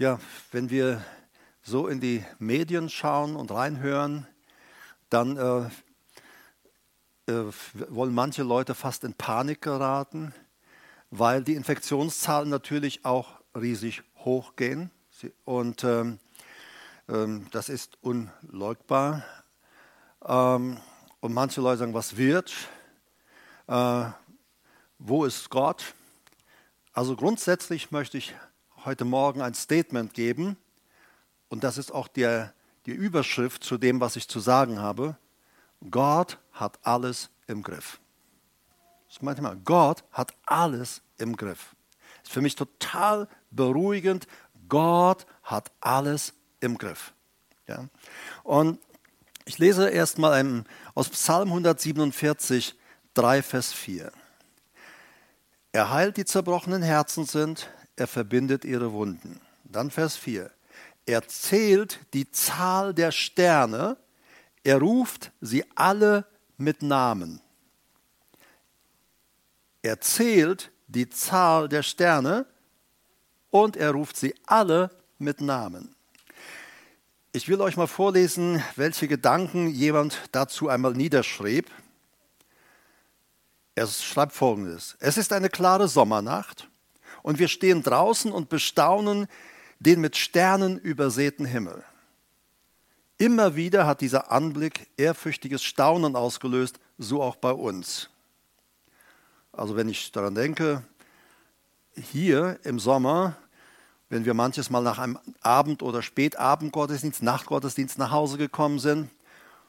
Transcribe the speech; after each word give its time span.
Ja, 0.00 0.18
wenn 0.50 0.70
wir 0.70 1.04
so 1.60 1.86
in 1.86 2.00
die 2.00 2.24
Medien 2.38 2.88
schauen 2.88 3.36
und 3.36 3.50
reinhören, 3.50 4.26
dann 5.10 5.36
äh, 5.36 7.30
äh, 7.30 7.52
wollen 7.90 8.14
manche 8.14 8.42
Leute 8.42 8.74
fast 8.74 9.04
in 9.04 9.12
Panik 9.12 9.60
geraten, 9.60 10.32
weil 11.10 11.44
die 11.44 11.52
Infektionszahlen 11.52 12.48
natürlich 12.48 13.04
auch 13.04 13.42
riesig 13.54 14.02
hochgehen. 14.16 14.90
Und 15.44 15.84
ähm, 15.84 16.18
ähm, 17.06 17.48
das 17.50 17.68
ist 17.68 17.98
unleugbar. 18.00 19.22
Ähm, 20.24 20.78
und 21.20 21.34
manche 21.34 21.60
Leute 21.60 21.80
sagen, 21.80 21.92
was 21.92 22.16
wird? 22.16 22.54
Äh, 23.66 24.06
wo 24.98 25.26
ist 25.26 25.50
Gott? 25.50 25.92
Also 26.94 27.16
grundsätzlich 27.16 27.90
möchte 27.90 28.16
ich 28.16 28.34
heute 28.84 29.04
Morgen 29.04 29.42
ein 29.42 29.54
Statement 29.54 30.14
geben. 30.14 30.56
Und 31.48 31.64
das 31.64 31.78
ist 31.78 31.92
auch 31.92 32.08
der, 32.08 32.54
die 32.86 32.92
Überschrift 32.92 33.64
zu 33.64 33.78
dem, 33.78 34.00
was 34.00 34.16
ich 34.16 34.28
zu 34.28 34.40
sagen 34.40 34.78
habe. 34.78 35.16
Gott 35.90 36.38
hat 36.52 36.78
alles 36.82 37.30
im 37.46 37.62
Griff. 37.62 38.00
Das 39.08 39.22
meinte 39.22 39.42
mal, 39.42 39.56
Gott 39.56 40.04
hat 40.12 40.34
alles 40.46 41.02
im 41.18 41.36
Griff. 41.36 41.74
Das 42.20 42.28
ist 42.28 42.32
für 42.32 42.40
mich 42.40 42.54
total 42.54 43.28
beruhigend. 43.50 44.26
Gott 44.68 45.26
hat 45.42 45.72
alles 45.80 46.34
im 46.60 46.78
Griff. 46.78 47.12
Ja? 47.66 47.88
Und 48.44 48.78
ich 49.44 49.58
lese 49.58 49.88
erstmal 49.88 50.64
aus 50.94 51.08
Psalm 51.08 51.48
147, 51.48 52.76
3, 53.14 53.42
Vers 53.42 53.72
4. 53.72 54.12
Er 55.72 55.90
heilt 55.90 56.16
die 56.16 56.24
zerbrochenen 56.24 56.82
Herzen 56.82 57.24
sind, 57.24 57.68
er 57.96 58.06
verbindet 58.06 58.64
ihre 58.64 58.92
Wunden. 58.92 59.40
Dann 59.64 59.90
Vers 59.90 60.16
4. 60.16 60.50
Er 61.06 61.26
zählt 61.26 62.00
die 62.12 62.30
Zahl 62.30 62.94
der 62.94 63.12
Sterne, 63.12 63.96
er 64.62 64.78
ruft 64.78 65.32
sie 65.40 65.64
alle 65.74 66.26
mit 66.56 66.82
Namen. 66.82 67.40
Er 69.82 70.00
zählt 70.00 70.70
die 70.88 71.08
Zahl 71.08 71.68
der 71.68 71.82
Sterne 71.82 72.46
und 73.50 73.76
er 73.76 73.92
ruft 73.92 74.16
sie 74.16 74.34
alle 74.46 74.90
mit 75.18 75.40
Namen. 75.40 75.94
Ich 77.32 77.48
will 77.48 77.60
euch 77.60 77.76
mal 77.76 77.86
vorlesen, 77.86 78.62
welche 78.76 79.08
Gedanken 79.08 79.68
jemand 79.68 80.20
dazu 80.32 80.68
einmal 80.68 80.94
niederschrieb. 80.94 81.70
Er 83.74 83.86
schreibt 83.86 84.32
folgendes. 84.32 84.96
Es 84.98 85.16
ist 85.16 85.32
eine 85.32 85.48
klare 85.48 85.88
Sommernacht 85.88 86.69
und 87.22 87.38
wir 87.38 87.48
stehen 87.48 87.82
draußen 87.82 88.32
und 88.32 88.48
bestaunen 88.48 89.26
den 89.78 90.00
mit 90.00 90.16
Sternen 90.16 90.78
übersäten 90.78 91.46
Himmel. 91.46 91.84
Immer 93.18 93.54
wieder 93.56 93.86
hat 93.86 94.00
dieser 94.00 94.30
Anblick 94.30 94.88
ehrfürchtiges 94.96 95.62
Staunen 95.62 96.16
ausgelöst, 96.16 96.80
so 96.96 97.22
auch 97.22 97.36
bei 97.36 97.52
uns. 97.52 98.08
Also 99.52 99.76
wenn 99.76 99.88
ich 99.88 100.12
daran 100.12 100.34
denke, 100.34 100.82
hier 101.94 102.58
im 102.62 102.78
Sommer, 102.78 103.36
wenn 104.08 104.24
wir 104.24 104.34
manches 104.34 104.70
Mal 104.70 104.82
nach 104.82 104.98
einem 104.98 105.18
Abend- 105.40 105.82
oder 105.82 106.02
Spätabendgottesdienst, 106.02 107.22
Nachtgottesdienst 107.22 107.98
nach 107.98 108.10
Hause 108.10 108.38
gekommen 108.38 108.78
sind 108.78 109.10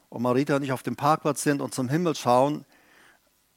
und 0.10 0.22
Marita 0.22 0.56
und 0.56 0.64
ich 0.64 0.72
auf 0.72 0.84
dem 0.84 0.96
Parkplatz 0.96 1.44
sind 1.44 1.62
und 1.62 1.74
zum 1.74 1.90
Himmel 1.90 2.16
schauen, 2.16 2.66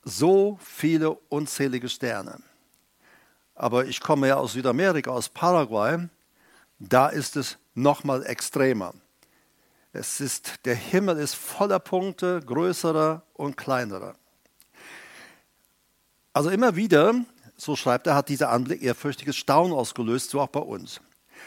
so 0.02 0.58
viele 0.62 1.12
unzählige 1.28 1.88
Sterne. 1.88 2.40
Aber 3.54 3.86
ich 3.86 4.00
komme 4.00 4.28
ja 4.28 4.36
aus 4.36 4.52
Südamerika, 4.52 5.10
aus 5.10 5.28
Paraguay, 5.28 6.08
da 6.78 7.08
ist 7.08 7.36
es 7.36 7.58
noch 7.74 8.04
mal 8.04 8.24
extremer. 8.24 8.94
Es 9.92 10.20
ist, 10.20 10.64
der 10.64 10.74
Himmel 10.74 11.18
ist 11.18 11.34
voller 11.34 11.78
Punkte, 11.78 12.40
größerer 12.44 13.22
und 13.34 13.56
kleinerer. 13.56 14.16
Also 16.32 16.50
immer 16.50 16.74
wieder, 16.74 17.14
so 17.56 17.76
schreibt 17.76 18.08
er, 18.08 18.16
hat 18.16 18.28
dieser 18.28 18.50
Anblick 18.50 18.82
ehrfürchtiges 18.82 19.36
Staunen 19.36 19.72
ausgelöst, 19.72 20.30
so 20.30 20.40
auch 20.40 20.48
bei 20.48 20.60
uns. 20.60 21.00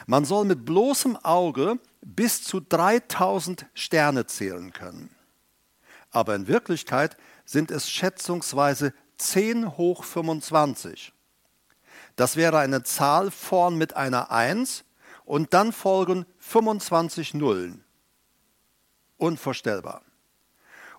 Man 0.05 0.23
soll 0.23 0.45
mit 0.45 0.63
bloßem 0.63 1.17
Auge 1.17 1.79
bis 2.01 2.41
zu 2.43 2.61
3000 2.61 3.65
Sterne 3.73 4.27
zählen 4.27 4.71
können. 4.71 5.09
Aber 6.11 6.35
in 6.35 6.47
Wirklichkeit 6.47 7.17
sind 7.43 7.69
es 7.69 7.89
schätzungsweise 7.89 8.93
10 9.17 9.77
hoch 9.77 10.05
25. 10.05 11.11
Das 12.17 12.35
wäre 12.35 12.57
eine 12.57 12.83
Zahl 12.83 13.31
vorn 13.31 13.77
mit 13.77 13.95
einer 13.95 14.31
1 14.31 14.83
und 15.23 15.53
dann 15.53 15.71
folgen 15.71 16.25
25 16.39 17.35
Nullen 17.35 17.83
unvorstellbar. 19.17 20.01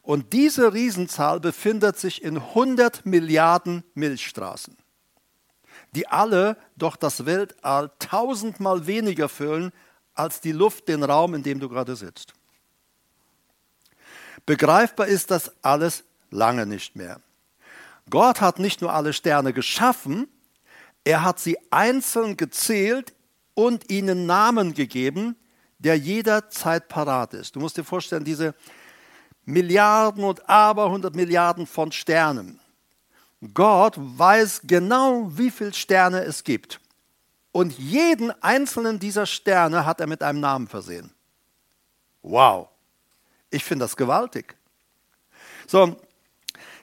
Und 0.02 0.32
diese 0.32 0.72
Riesenzahl 0.72 1.40
befindet 1.40 1.98
sich 1.98 2.22
in 2.22 2.36
100 2.36 3.04
Milliarden 3.04 3.84
Milchstraßen, 3.94 4.76
die 5.94 6.06
alle 6.06 6.56
doch 6.76 6.96
das 6.96 7.26
Weltall 7.26 7.90
tausendmal 7.98 8.86
weniger 8.86 9.28
füllen 9.28 9.72
als 10.14 10.40
die 10.40 10.52
Luft, 10.52 10.88
den 10.88 11.02
Raum, 11.02 11.34
in 11.34 11.42
dem 11.42 11.58
du 11.58 11.68
gerade 11.68 11.96
sitzt. 11.96 12.32
Begreifbar 14.46 15.08
ist 15.08 15.30
das 15.32 15.52
alles 15.62 16.04
lange 16.30 16.64
nicht 16.64 16.94
mehr. 16.94 17.20
Gott 18.08 18.40
hat 18.40 18.60
nicht 18.60 18.80
nur 18.80 18.92
alle 18.92 19.12
Sterne 19.12 19.52
geschaffen, 19.52 20.28
er 21.08 21.22
hat 21.22 21.40
sie 21.40 21.56
einzeln 21.70 22.36
gezählt 22.36 23.14
und 23.54 23.90
ihnen 23.90 24.26
Namen 24.26 24.74
gegeben, 24.74 25.36
der 25.78 25.96
jederzeit 25.96 26.88
parat 26.88 27.32
ist. 27.32 27.56
Du 27.56 27.60
musst 27.60 27.78
dir 27.78 27.84
vorstellen, 27.84 28.24
diese 28.24 28.54
Milliarden 29.46 30.22
und 30.22 30.46
Aberhundert 30.50 31.16
Milliarden 31.16 31.66
von 31.66 31.92
Sternen. 31.92 32.60
Gott 33.54 33.94
weiß 33.96 34.60
genau, 34.64 35.30
wie 35.30 35.50
viele 35.50 35.72
Sterne 35.72 36.24
es 36.24 36.44
gibt. 36.44 36.78
Und 37.52 37.78
jeden 37.78 38.30
einzelnen 38.42 38.98
dieser 38.98 39.24
Sterne 39.24 39.86
hat 39.86 40.02
er 40.02 40.06
mit 40.08 40.22
einem 40.22 40.40
Namen 40.40 40.68
versehen. 40.68 41.10
Wow, 42.20 42.68
ich 43.48 43.64
finde 43.64 43.86
das 43.86 43.96
gewaltig. 43.96 44.56
So, 45.66 45.96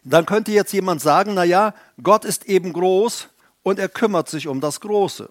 dann 0.03 0.25
könnte 0.25 0.52
jetzt 0.52 0.74
jemand 0.74 1.00
sagen, 1.00 1.36
naja, 1.36 1.75
Gott 2.02 2.25
ist 2.25 2.46
eben 2.46 2.74
groß 2.74 3.30
und 3.65 3.79
er 3.79 3.89
kümmert 3.89 4.29
sich 4.29 4.47
um 4.47 4.61
das 4.61 4.79
Große. 4.79 5.27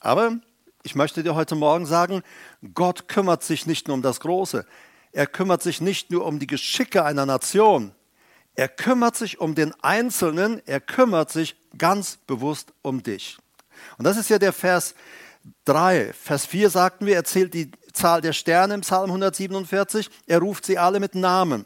Aber 0.00 0.40
ich 0.82 0.96
möchte 0.96 1.22
dir 1.22 1.36
heute 1.36 1.54
Morgen 1.54 1.86
sagen, 1.86 2.24
Gott 2.74 3.06
kümmert 3.06 3.44
sich 3.44 3.66
nicht 3.66 3.86
nur 3.86 3.94
um 3.94 4.02
das 4.02 4.18
Große. 4.18 4.66
Er 5.12 5.26
kümmert 5.28 5.62
sich 5.62 5.80
nicht 5.80 6.10
nur 6.10 6.26
um 6.26 6.40
die 6.40 6.48
Geschicke 6.48 7.04
einer 7.04 7.26
Nation. 7.26 7.92
Er 8.56 8.66
kümmert 8.66 9.14
sich 9.14 9.40
um 9.40 9.54
den 9.54 9.72
Einzelnen. 9.80 10.60
Er 10.66 10.80
kümmert 10.80 11.30
sich 11.30 11.54
ganz 11.78 12.16
bewusst 12.26 12.72
um 12.82 13.04
dich. 13.04 13.38
Und 13.96 14.06
das 14.06 14.16
ist 14.16 14.28
ja 14.28 14.40
der 14.40 14.52
Vers 14.52 14.96
3. 15.66 16.12
Vers 16.12 16.46
4 16.46 16.68
sagten 16.68 17.06
wir, 17.06 17.14
er 17.14 17.24
zählt 17.24 17.54
die 17.54 17.70
Zahl 17.92 18.22
der 18.22 18.32
Sterne 18.32 18.74
im 18.74 18.80
Psalm 18.80 19.08
147. 19.08 20.10
Er 20.26 20.40
ruft 20.40 20.66
sie 20.66 20.78
alle 20.78 20.98
mit 20.98 21.14
Namen. 21.14 21.64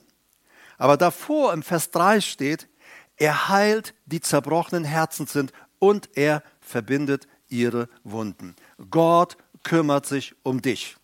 Aber 0.76 0.98
davor 0.98 1.54
im 1.54 1.62
Vers 1.62 1.90
3 1.90 2.20
steht, 2.20 2.68
er 3.16 3.48
heilt 3.48 3.94
die 4.06 4.20
zerbrochenen 4.20 4.84
Herzen 4.84 5.26
sind 5.26 5.52
und 5.78 6.08
er 6.14 6.42
verbindet 6.60 7.26
ihre 7.48 7.88
Wunden. 8.02 8.56
Gott 8.90 9.36
kümmert 9.62 10.06
sich 10.06 10.34
um 10.42 10.60
dich. 10.60 10.96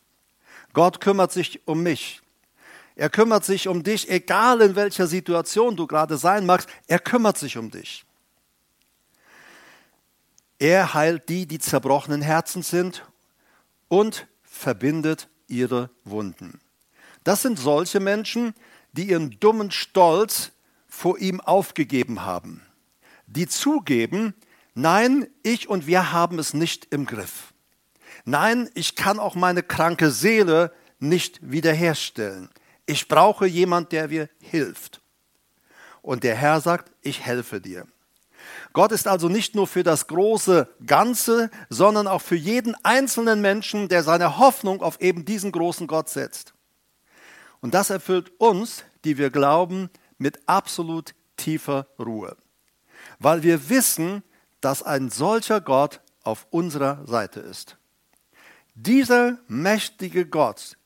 Gott 0.72 1.00
kümmert 1.00 1.32
sich 1.32 1.66
um 1.66 1.82
mich. 1.82 2.20
Er 2.96 3.10
kümmert 3.10 3.44
sich 3.44 3.68
um 3.68 3.82
dich, 3.82 4.10
egal 4.10 4.60
in 4.60 4.76
welcher 4.76 5.06
Situation 5.06 5.76
du 5.76 5.86
gerade 5.86 6.16
sein 6.16 6.46
magst. 6.46 6.68
Er 6.86 6.98
kümmert 6.98 7.38
sich 7.38 7.56
um 7.56 7.70
dich. 7.70 8.04
Er 10.58 10.92
heilt 10.92 11.28
die, 11.28 11.46
die 11.46 11.58
zerbrochenen 11.58 12.20
Herzen 12.20 12.62
sind 12.62 13.04
und 13.88 14.26
verbindet 14.42 15.28
ihre 15.48 15.90
Wunden. 16.04 16.60
Das 17.24 17.42
sind 17.42 17.58
solche 17.58 18.00
Menschen, 18.00 18.54
die 18.92 19.08
ihren 19.08 19.38
dummen 19.40 19.70
Stolz 19.70 20.52
vor 21.00 21.18
ihm 21.18 21.40
aufgegeben 21.40 22.26
haben, 22.26 22.60
die 23.26 23.46
zugeben, 23.46 24.34
Nein, 24.74 25.26
ich 25.42 25.68
und 25.68 25.86
wir 25.86 26.12
haben 26.12 26.38
es 26.38 26.54
nicht 26.54 26.86
im 26.90 27.06
Griff. 27.06 27.52
Nein, 28.24 28.70
ich 28.74 28.96
kann 28.96 29.18
auch 29.18 29.34
meine 29.34 29.62
kranke 29.62 30.10
Seele 30.10 30.72
nicht 30.98 31.38
wiederherstellen. 31.42 32.50
Ich 32.86 33.08
brauche 33.08 33.46
jemand, 33.46 33.92
der 33.92 34.08
mir 34.08 34.28
hilft. 34.40 35.00
Und 36.02 36.22
der 36.22 36.36
Herr 36.36 36.60
sagt, 36.60 36.92
ich 37.02 37.20
helfe 37.24 37.60
dir. 37.60 37.86
Gott 38.72 38.92
ist 38.92 39.08
also 39.08 39.28
nicht 39.28 39.54
nur 39.54 39.66
für 39.66 39.82
das 39.82 40.06
große 40.06 40.68
Ganze, 40.86 41.50
sondern 41.68 42.06
auch 42.06 42.22
für 42.22 42.36
jeden 42.36 42.74
einzelnen 42.84 43.40
Menschen, 43.40 43.88
der 43.88 44.02
seine 44.02 44.38
Hoffnung 44.38 44.82
auf 44.82 45.00
eben 45.00 45.24
diesen 45.24 45.50
großen 45.50 45.86
Gott 45.86 46.08
setzt. 46.08 46.54
Und 47.60 47.74
das 47.74 47.90
erfüllt 47.90 48.32
uns, 48.38 48.84
die 49.04 49.18
wir 49.18 49.30
glauben, 49.30 49.90
mit 50.20 50.38
absolut 50.46 51.14
tiefer 51.36 51.86
Ruhe. 51.98 52.36
Weil 53.18 53.42
wir 53.42 53.68
wissen, 53.70 54.22
dass 54.60 54.82
ein 54.82 55.10
solcher 55.10 55.60
Gott 55.60 56.00
auf 56.22 56.46
unserer 56.50 57.04
Seite 57.06 57.40
ist. 57.40 57.78
Dieser 58.74 59.38
mächtige 59.48 60.26
Gott, 60.26 60.76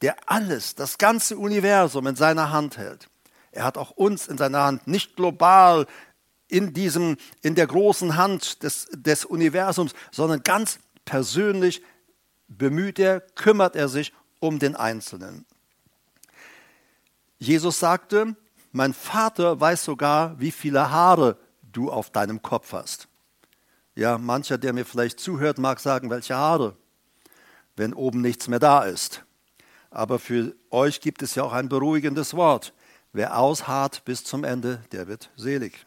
der 0.00 0.16
alles, 0.26 0.76
das 0.76 0.96
ganze 0.96 1.36
Universum 1.36 2.06
in 2.06 2.16
seiner 2.16 2.52
Hand 2.52 2.78
hält, 2.78 3.08
er 3.52 3.64
hat 3.64 3.76
auch 3.76 3.90
uns 3.90 4.28
in 4.28 4.38
seiner 4.38 4.62
Hand, 4.62 4.86
nicht 4.86 5.16
global 5.16 5.86
in, 6.46 6.72
diesem, 6.72 7.16
in 7.42 7.56
der 7.56 7.66
großen 7.66 8.16
Hand 8.16 8.62
des, 8.62 8.88
des 8.92 9.24
Universums, 9.24 9.92
sondern 10.12 10.44
ganz 10.44 10.78
persönlich 11.04 11.82
bemüht 12.46 13.00
er, 13.00 13.20
kümmert 13.20 13.74
er 13.74 13.88
sich 13.88 14.12
um 14.38 14.60
den 14.60 14.76
Einzelnen. 14.76 15.44
Jesus 17.38 17.78
sagte, 17.80 18.36
mein 18.72 18.94
Vater 18.94 19.60
weiß 19.60 19.84
sogar, 19.84 20.38
wie 20.38 20.50
viele 20.50 20.90
Haare 20.90 21.36
du 21.72 21.90
auf 21.90 22.10
deinem 22.10 22.42
Kopf 22.42 22.72
hast. 22.72 23.08
Ja, 23.94 24.18
mancher, 24.18 24.58
der 24.58 24.72
mir 24.72 24.84
vielleicht 24.84 25.20
zuhört, 25.20 25.58
mag 25.58 25.80
sagen, 25.80 26.10
welche 26.10 26.36
Haare, 26.36 26.76
wenn 27.76 27.92
oben 27.92 28.20
nichts 28.20 28.48
mehr 28.48 28.58
da 28.58 28.84
ist. 28.84 29.24
Aber 29.90 30.18
für 30.18 30.54
euch 30.70 31.00
gibt 31.00 31.22
es 31.22 31.34
ja 31.34 31.42
auch 31.42 31.52
ein 31.52 31.68
beruhigendes 31.68 32.34
Wort. 32.34 32.72
Wer 33.12 33.36
ausharrt 33.36 34.04
bis 34.04 34.22
zum 34.22 34.44
Ende, 34.44 34.82
der 34.92 35.08
wird 35.08 35.30
selig. 35.36 35.86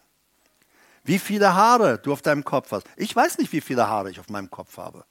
Wie 1.04 1.18
viele 1.18 1.54
Haare 1.54 1.98
du 1.98 2.12
auf 2.12 2.22
deinem 2.22 2.44
Kopf 2.44 2.72
hast. 2.72 2.86
Ich 2.96 3.14
weiß 3.14 3.38
nicht, 3.38 3.52
wie 3.52 3.60
viele 3.60 3.88
Haare 3.88 4.10
ich 4.10 4.20
auf 4.20 4.28
meinem 4.28 4.50
Kopf 4.50 4.76
habe. 4.76 5.04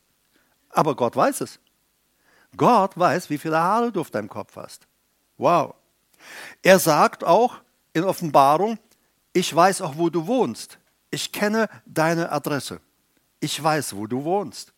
Aber 0.69 0.95
Gott 0.95 1.15
weiß 1.15 1.41
es. 1.41 1.59
Gott 2.55 2.97
weiß, 2.97 3.29
wie 3.29 3.37
viele 3.37 3.59
Haare 3.59 3.91
du 3.91 4.01
auf 4.01 4.11
deinem 4.11 4.29
Kopf 4.29 4.55
hast. 4.55 4.87
Wow. 5.37 5.75
Er 6.61 6.79
sagt 6.79 7.23
auch 7.23 7.62
in 7.93 8.03
Offenbarung, 8.03 8.77
ich 9.33 9.53
weiß 9.53 9.81
auch, 9.81 9.97
wo 9.97 10.09
du 10.09 10.27
wohnst. 10.27 10.77
Ich 11.11 11.31
kenne 11.31 11.69
deine 11.85 12.31
Adresse. 12.31 12.79
Ich 13.39 13.61
weiß, 13.61 13.95
wo 13.95 14.07
du 14.07 14.23
wohnst. 14.23 14.73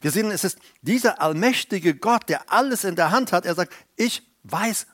Wir 0.00 0.10
sehen, 0.10 0.30
es 0.30 0.44
ist 0.44 0.58
dieser 0.82 1.20
allmächtige 1.20 1.94
Gott, 1.94 2.28
der 2.28 2.50
alles 2.52 2.84
in 2.84 2.96
der 2.96 3.10
Hand 3.10 3.32
hat. 3.32 3.46
Er 3.46 3.54
sagt, 3.54 3.72
ich 3.96 4.22
weiß, 4.42 4.86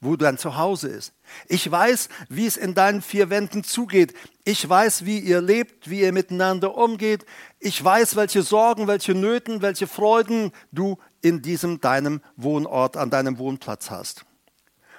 wo 0.00 0.16
dein 0.16 0.36
Zuhause 0.36 0.88
ist. 0.88 1.12
Ich 1.48 1.70
weiß, 1.70 2.08
wie 2.28 2.46
es 2.46 2.58
in 2.58 2.74
deinen 2.74 3.00
vier 3.00 3.30
Wänden 3.30 3.64
zugeht. 3.64 4.14
Ich 4.44 4.68
weiß, 4.68 5.06
wie 5.06 5.18
ihr 5.18 5.40
lebt, 5.40 5.88
wie 5.88 6.02
ihr 6.02 6.12
miteinander 6.12 6.76
umgeht. 6.76 7.24
Ich 7.58 7.82
weiß, 7.82 8.16
welche 8.16 8.42
Sorgen, 8.42 8.86
welche 8.86 9.14
Nöten, 9.14 9.62
welche 9.62 9.86
Freuden 9.86 10.52
du 10.72 10.98
in 11.22 11.40
diesem 11.40 11.80
deinem 11.80 12.20
Wohnort, 12.36 12.98
an 12.98 13.08
deinem 13.08 13.38
Wohnplatz 13.38 13.90
hast. 13.90 14.26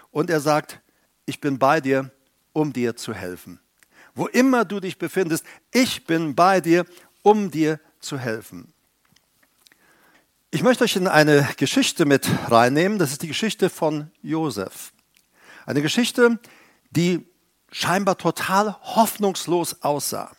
Und 0.10 0.32
er 0.32 0.40
sagt, 0.40 0.82
ich 1.26 1.42
bin 1.42 1.60
bei 1.60 1.82
dir, 1.82 2.12
um 2.54 2.74
dir 2.74 2.96
zu 2.96 3.14
helfen. 3.14 3.60
Wo 4.14 4.28
immer 4.28 4.66
du 4.66 4.80
dich 4.80 4.98
befindest, 4.98 5.46
ich 5.72 6.06
bin 6.06 6.36
bei 6.36 6.62
dir, 6.62 6.86
um 7.22 7.52
dir 7.52 7.80
zu 8.00 8.18
helfen. 8.18 8.74
Ich 10.52 10.64
möchte 10.64 10.86
euch 10.86 10.96
in 10.96 11.08
eine 11.08 11.48
Geschichte 11.58 12.06
mit 12.06 12.30
reinnehmen. 12.50 12.98
Das 12.98 13.12
ist 13.12 13.22
die 13.24 13.28
Geschichte 13.28 13.70
von 13.70 14.10
Josef. 14.22 14.94
Eine 15.66 15.82
Geschichte, 15.82 16.40
die 16.92 17.28
scheinbar 17.72 18.18
total 18.18 18.78
hoffnungslos 18.82 19.82
aussah. 19.82 20.32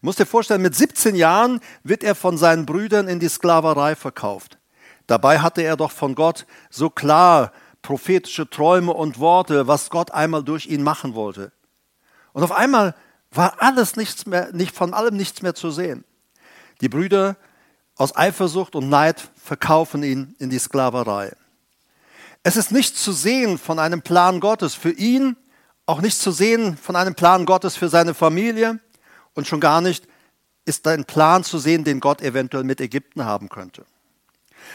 Du 0.00 0.06
musst 0.06 0.18
dir 0.18 0.26
vorstellen, 0.26 0.62
mit 0.62 0.74
17 0.74 1.14
Jahren 1.14 1.60
wird 1.84 2.02
er 2.02 2.16
von 2.16 2.36
seinen 2.36 2.66
Brüdern 2.66 3.06
in 3.06 3.20
die 3.20 3.28
Sklaverei 3.28 3.94
verkauft. 3.94 4.58
Dabei 5.06 5.38
hatte 5.38 5.62
er 5.62 5.76
doch 5.76 5.92
von 5.92 6.16
Gott 6.16 6.46
so 6.70 6.90
klar 6.90 7.52
prophetische 7.82 8.48
Träume 8.48 8.92
und 8.92 9.18
Worte, 9.18 9.66
was 9.66 9.90
Gott 9.90 10.12
einmal 10.12 10.42
durch 10.42 10.66
ihn 10.66 10.82
machen 10.82 11.14
wollte. 11.14 11.52
Und 12.32 12.42
auf 12.42 12.52
einmal 12.52 12.94
war 13.30 13.56
alles 13.60 13.96
nichts 13.96 14.26
mehr, 14.26 14.52
nicht 14.52 14.74
von 14.74 14.94
allem 14.94 15.16
nichts 15.16 15.42
mehr 15.42 15.54
zu 15.54 15.70
sehen. 15.70 16.04
Die 16.80 16.88
Brüder 16.88 17.36
aus 17.96 18.16
Eifersucht 18.16 18.74
und 18.74 18.88
Neid 18.88 19.28
verkaufen 19.36 20.02
ihn 20.02 20.34
in 20.38 20.50
die 20.50 20.58
Sklaverei. 20.58 21.32
Es 22.42 22.56
ist 22.56 22.72
nichts 22.72 23.02
zu 23.02 23.12
sehen 23.12 23.58
von 23.58 23.78
einem 23.78 24.02
Plan 24.02 24.40
Gottes 24.40 24.74
für 24.74 24.90
ihn, 24.90 25.36
auch 25.86 26.00
nichts 26.00 26.20
zu 26.20 26.30
sehen 26.30 26.76
von 26.76 26.96
einem 26.96 27.14
Plan 27.14 27.46
Gottes 27.46 27.76
für 27.76 27.88
seine 27.88 28.14
Familie 28.14 28.80
und 29.34 29.46
schon 29.46 29.60
gar 29.60 29.80
nicht 29.80 30.06
ist 30.64 30.86
ein 30.86 31.04
Plan 31.04 31.44
zu 31.44 31.58
sehen, 31.58 31.84
den 31.84 32.00
Gott 32.00 32.22
eventuell 32.22 32.64
mit 32.64 32.80
Ägypten 32.80 33.24
haben 33.24 33.48
könnte. 33.48 33.84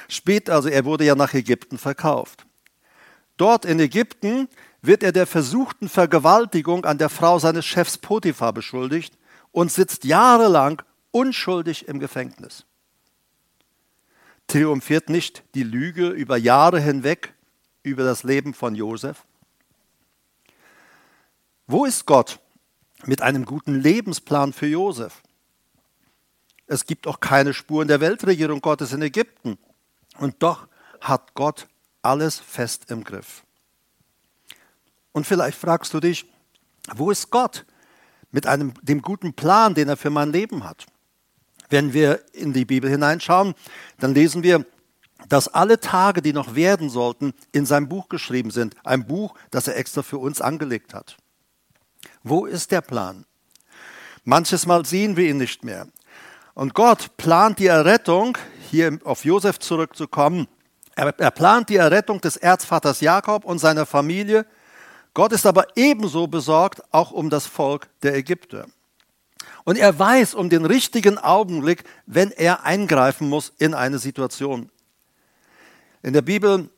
Später, 0.09 0.53
also 0.53 0.69
er 0.69 0.85
wurde 0.85 1.05
ja 1.05 1.15
nach 1.15 1.33
Ägypten 1.33 1.77
verkauft. 1.77 2.46
Dort 3.37 3.65
in 3.65 3.79
Ägypten 3.79 4.49
wird 4.81 5.03
er 5.03 5.11
der 5.11 5.27
versuchten 5.27 5.89
Vergewaltigung 5.89 6.85
an 6.85 6.97
der 6.97 7.09
Frau 7.09 7.39
seines 7.39 7.65
Chefs 7.65 7.97
Potiphar 7.97 8.53
beschuldigt 8.53 9.17
und 9.51 9.71
sitzt 9.71 10.03
jahrelang 10.03 10.81
unschuldig 11.11 11.87
im 11.87 11.99
Gefängnis. 11.99 12.65
Triumphiert 14.47 15.09
nicht 15.09 15.43
die 15.55 15.63
Lüge 15.63 16.09
über 16.09 16.37
Jahre 16.37 16.79
hinweg 16.79 17.33
über 17.83 18.03
das 18.03 18.23
Leben 18.23 18.53
von 18.53 18.75
Josef? 18.75 19.23
Wo 21.67 21.85
ist 21.85 22.05
Gott 22.05 22.39
mit 23.05 23.21
einem 23.21 23.45
guten 23.45 23.75
Lebensplan 23.75 24.53
für 24.53 24.67
Josef? 24.67 25.21
Es 26.65 26.85
gibt 26.85 27.07
auch 27.07 27.19
keine 27.19 27.53
Spuren 27.53 27.87
der 27.87 28.01
Weltregierung 28.01 28.61
Gottes 28.61 28.93
in 28.93 29.01
Ägypten. 29.01 29.57
Und 30.17 30.41
doch 30.43 30.67
hat 31.01 31.33
Gott 31.33 31.67
alles 32.01 32.39
fest 32.39 32.89
im 32.89 33.03
Griff. 33.03 33.43
Und 35.11 35.25
vielleicht 35.25 35.57
fragst 35.57 35.93
du 35.93 35.99
dich, 35.99 36.25
wo 36.93 37.11
ist 37.11 37.31
Gott 37.31 37.65
mit 38.31 38.45
einem, 38.45 38.73
dem 38.81 39.01
guten 39.01 39.33
Plan, 39.33 39.73
den 39.73 39.89
er 39.89 39.97
für 39.97 40.09
mein 40.09 40.31
Leben 40.31 40.63
hat? 40.63 40.85
Wenn 41.69 41.93
wir 41.93 42.23
in 42.33 42.53
die 42.53 42.65
Bibel 42.65 42.89
hineinschauen, 42.89 43.53
dann 43.99 44.13
lesen 44.13 44.43
wir, 44.43 44.65
dass 45.27 45.47
alle 45.47 45.79
Tage, 45.79 46.21
die 46.21 46.33
noch 46.33 46.55
werden 46.55 46.89
sollten, 46.89 47.33
in 47.51 47.65
seinem 47.65 47.89
Buch 47.89 48.07
geschrieben 48.09 48.51
sind. 48.51 48.75
Ein 48.85 49.05
Buch, 49.07 49.35
das 49.51 49.67
er 49.67 49.75
extra 49.75 50.03
für 50.03 50.19
uns 50.19 50.39
angelegt 50.39 50.93
hat. 50.93 51.17
Wo 52.23 52.45
ist 52.45 52.71
der 52.71 52.81
Plan? 52.81 53.25
Manches 54.23 54.65
Mal 54.65 54.85
sehen 54.85 55.17
wir 55.17 55.29
ihn 55.29 55.37
nicht 55.37 55.63
mehr. 55.63 55.87
Und 56.53 56.73
Gott 56.73 57.17
plant 57.17 57.59
die 57.59 57.67
Errettung, 57.67 58.37
hier 58.69 58.99
auf 59.03 59.25
Josef 59.25 59.59
zurückzukommen, 59.59 60.47
er, 60.97 61.31
plant 61.31 61.69
die 61.69 61.75
Errettung 61.75 62.19
des 62.21 62.37
Erzvaters 62.37 63.01
Jakob 63.01 63.45
und 63.45 63.59
seiner 63.59 63.85
Familie. 63.85 64.45
Gott 65.13 65.31
ist 65.31 65.45
aber 65.45 65.67
ebenso 65.75 66.27
besorgt 66.27 66.81
auch 66.91 67.11
um 67.11 67.29
das 67.29 67.45
Volk 67.45 67.87
der 68.01 68.15
Ägypter. 68.15 68.65
Und 69.63 69.77
er 69.77 69.97
weiß 69.97 70.33
um 70.33 70.49
den 70.49 70.65
richtigen 70.65 71.17
Augenblick, 71.17 71.83
wenn 72.05 72.31
er 72.31 72.63
eingreifen 72.63 73.29
muss 73.29 73.53
in 73.57 73.73
eine 73.73 73.99
Situation. 73.99 74.69
In 76.01 76.13
der 76.13 76.21
Bibel 76.21 76.69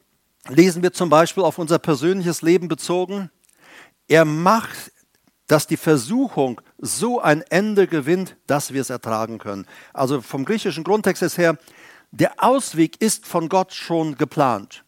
lesen 0.47 0.83
wir 0.83 0.91
zum 0.91 1.09
Beispiel 1.09 1.43
auf 1.43 1.57
unser 1.57 1.79
persönliches 1.79 2.41
Leben 2.41 2.67
bezogen, 2.67 3.29
er 4.07 4.25
macht, 4.25 4.91
dass 5.47 5.67
die 5.67 5.77
Versuchung 5.77 6.61
so 6.77 7.21
ein 7.21 7.41
Ende 7.43 7.87
gewinnt, 7.87 8.35
dass 8.47 8.73
wir 8.73 8.81
es 8.81 8.89
ertragen 8.89 9.37
können. 9.37 9.65
Also 9.93 10.21
vom 10.21 10.45
griechischen 10.45 10.83
Grundtext 10.83 11.37
her, 11.37 11.57
der 12.11 12.43
Ausweg 12.43 13.01
ist 13.01 13.25
von 13.25 13.49
Gott 13.49 13.73
schon 13.73 14.17
geplant. 14.17 14.83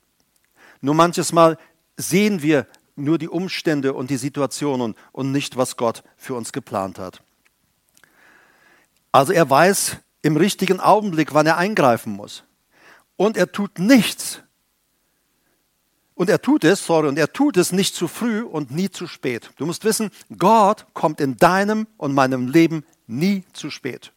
Nur 0.81 0.95
manches 0.95 1.31
Mal 1.31 1.57
sehen 1.97 2.41
wir 2.41 2.67
nur 2.95 3.17
die 3.17 3.29
Umstände 3.29 3.93
und 3.93 4.09
die 4.09 4.17
Situationen 4.17 4.95
und 5.11 5.31
nicht, 5.31 5.57
was 5.57 5.77
Gott 5.77 6.03
für 6.17 6.35
uns 6.35 6.51
geplant 6.51 6.99
hat. 6.99 7.21
Also 9.11 9.33
er 9.33 9.49
weiß 9.49 9.97
im 10.21 10.37
richtigen 10.37 10.79
Augenblick, 10.79 11.33
wann 11.33 11.47
er 11.47 11.57
eingreifen 11.57 12.13
muss. 12.13 12.43
Und 13.17 13.37
er 13.37 13.51
tut 13.51 13.79
nichts. 13.79 14.41
Und 16.15 16.29
er 16.29 16.41
tut 16.41 16.63
es, 16.63 16.85
sorry, 16.85 17.07
und 17.07 17.17
er 17.17 17.33
tut 17.33 17.57
es 17.57 17.71
nicht 17.71 17.95
zu 17.95 18.07
früh 18.07 18.41
und 18.41 18.71
nie 18.71 18.89
zu 18.89 19.07
spät. 19.07 19.51
Du 19.57 19.65
musst 19.65 19.83
wissen, 19.83 20.11
Gott 20.37 20.85
kommt 20.93 21.19
in 21.19 21.37
deinem 21.37 21.87
und 21.97 22.13
meinem 22.13 22.47
Leben 22.47 22.85
nie 23.07 23.43
zu 23.53 23.69
spät. 23.69 24.11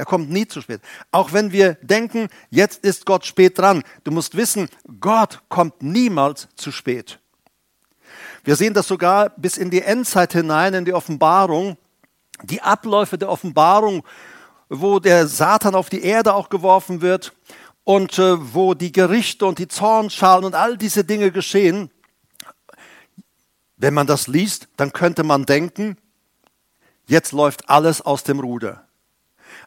Er 0.00 0.06
kommt 0.06 0.30
nie 0.30 0.48
zu 0.48 0.62
spät. 0.62 0.80
Auch 1.12 1.34
wenn 1.34 1.52
wir 1.52 1.74
denken, 1.82 2.30
jetzt 2.48 2.82
ist 2.82 3.04
Gott 3.04 3.26
spät 3.26 3.58
dran. 3.58 3.82
Du 4.02 4.10
musst 4.10 4.34
wissen, 4.34 4.70
Gott 4.98 5.42
kommt 5.50 5.82
niemals 5.82 6.48
zu 6.56 6.72
spät. 6.72 7.18
Wir 8.42 8.56
sehen 8.56 8.72
das 8.72 8.88
sogar 8.88 9.28
bis 9.36 9.58
in 9.58 9.68
die 9.68 9.82
Endzeit 9.82 10.32
hinein, 10.32 10.72
in 10.72 10.86
die 10.86 10.94
Offenbarung. 10.94 11.76
Die 12.42 12.62
Abläufe 12.62 13.18
der 13.18 13.28
Offenbarung, 13.28 14.02
wo 14.70 15.00
der 15.00 15.26
Satan 15.26 15.74
auf 15.74 15.90
die 15.90 16.02
Erde 16.02 16.32
auch 16.32 16.48
geworfen 16.48 17.02
wird 17.02 17.34
und 17.84 18.18
äh, 18.18 18.54
wo 18.54 18.72
die 18.72 18.92
Gerichte 18.92 19.44
und 19.44 19.58
die 19.58 19.68
Zornschalen 19.68 20.46
und 20.46 20.54
all 20.54 20.78
diese 20.78 21.04
Dinge 21.04 21.30
geschehen. 21.30 21.90
Wenn 23.76 23.92
man 23.92 24.06
das 24.06 24.28
liest, 24.28 24.68
dann 24.78 24.94
könnte 24.94 25.24
man 25.24 25.44
denken, 25.44 25.98
jetzt 27.06 27.32
läuft 27.32 27.68
alles 27.68 28.00
aus 28.00 28.24
dem 28.24 28.40
Ruder. 28.40 28.86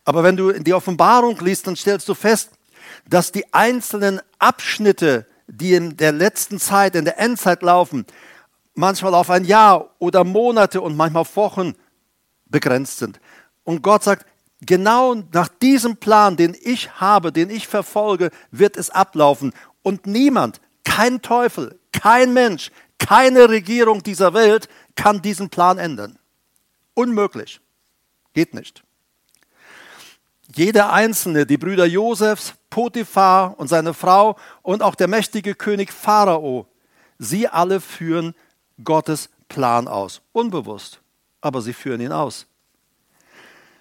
Aber 0.06 0.24
wenn 0.24 0.36
du 0.36 0.50
in 0.50 0.64
die 0.64 0.74
Offenbarung 0.74 1.38
liest, 1.40 1.68
dann 1.68 1.76
stellst 1.76 2.10
du 2.10 2.14
fest, 2.14 2.52
dass 3.08 3.32
die 3.32 3.54
einzelnen 3.54 4.22
Abschnitte, 4.40 5.26
die 5.48 5.74
in 5.74 5.98
der 5.98 6.12
letzten 6.12 6.60
Zeit, 6.60 6.96
in 6.96 7.06
der 7.06 7.20
Endzeit 7.20 7.62
laufen, 7.62 8.06
manchmal 8.76 9.14
auf 9.14 9.30
ein 9.30 9.46
Jahr 9.46 9.90
oder 10.00 10.24
Monate 10.24 10.82
und 10.82 10.98
manchmal 10.98 11.22
auf 11.22 11.36
Wochen 11.36 11.76
begrenzt 12.46 12.98
sind. 12.98 13.20
Und 13.64 13.82
Gott 13.82 14.04
sagt, 14.04 14.26
genau 14.62 15.16
nach 15.32 15.48
diesem 15.48 15.98
Plan, 15.98 16.38
den 16.38 16.56
ich 16.62 17.00
habe, 17.00 17.32
den 17.32 17.50
ich 17.50 17.68
verfolge, 17.68 18.32
wird 18.52 18.78
es 18.78 18.90
ablaufen. 18.90 19.54
Und 19.82 20.06
niemand, 20.06 20.60
kein 20.84 21.22
Teufel, 21.22 21.80
kein 21.92 22.34
Mensch, 22.34 22.72
keine 22.98 23.50
Regierung 23.50 24.04
dieser 24.04 24.34
Welt 24.34 24.70
kann 24.96 25.22
diesen 25.22 25.50
Plan 25.50 25.78
ändern. 25.78 26.18
Unmöglich. 26.94 27.60
Geht 28.34 28.54
nicht. 28.54 28.84
Jeder 30.54 30.92
Einzelne, 30.92 31.46
die 31.46 31.58
Brüder 31.58 31.86
Josefs, 31.86 32.54
Potiphar 32.70 33.58
und 33.60 33.68
seine 33.68 33.94
Frau 33.94 34.38
und 34.62 34.82
auch 34.82 34.96
der 34.96 35.08
mächtige 35.08 35.56
König 35.56 35.92
Pharao, 35.92 36.68
sie 37.18 37.48
alle 37.48 37.80
führen 37.80 38.36
Gottes 38.84 39.30
Plan 39.48 39.88
aus. 39.88 40.22
Unbewusst, 40.32 41.02
aber 41.42 41.62
sie 41.62 41.74
führen 41.74 42.02
ihn 42.02 42.12
aus. 42.12 42.48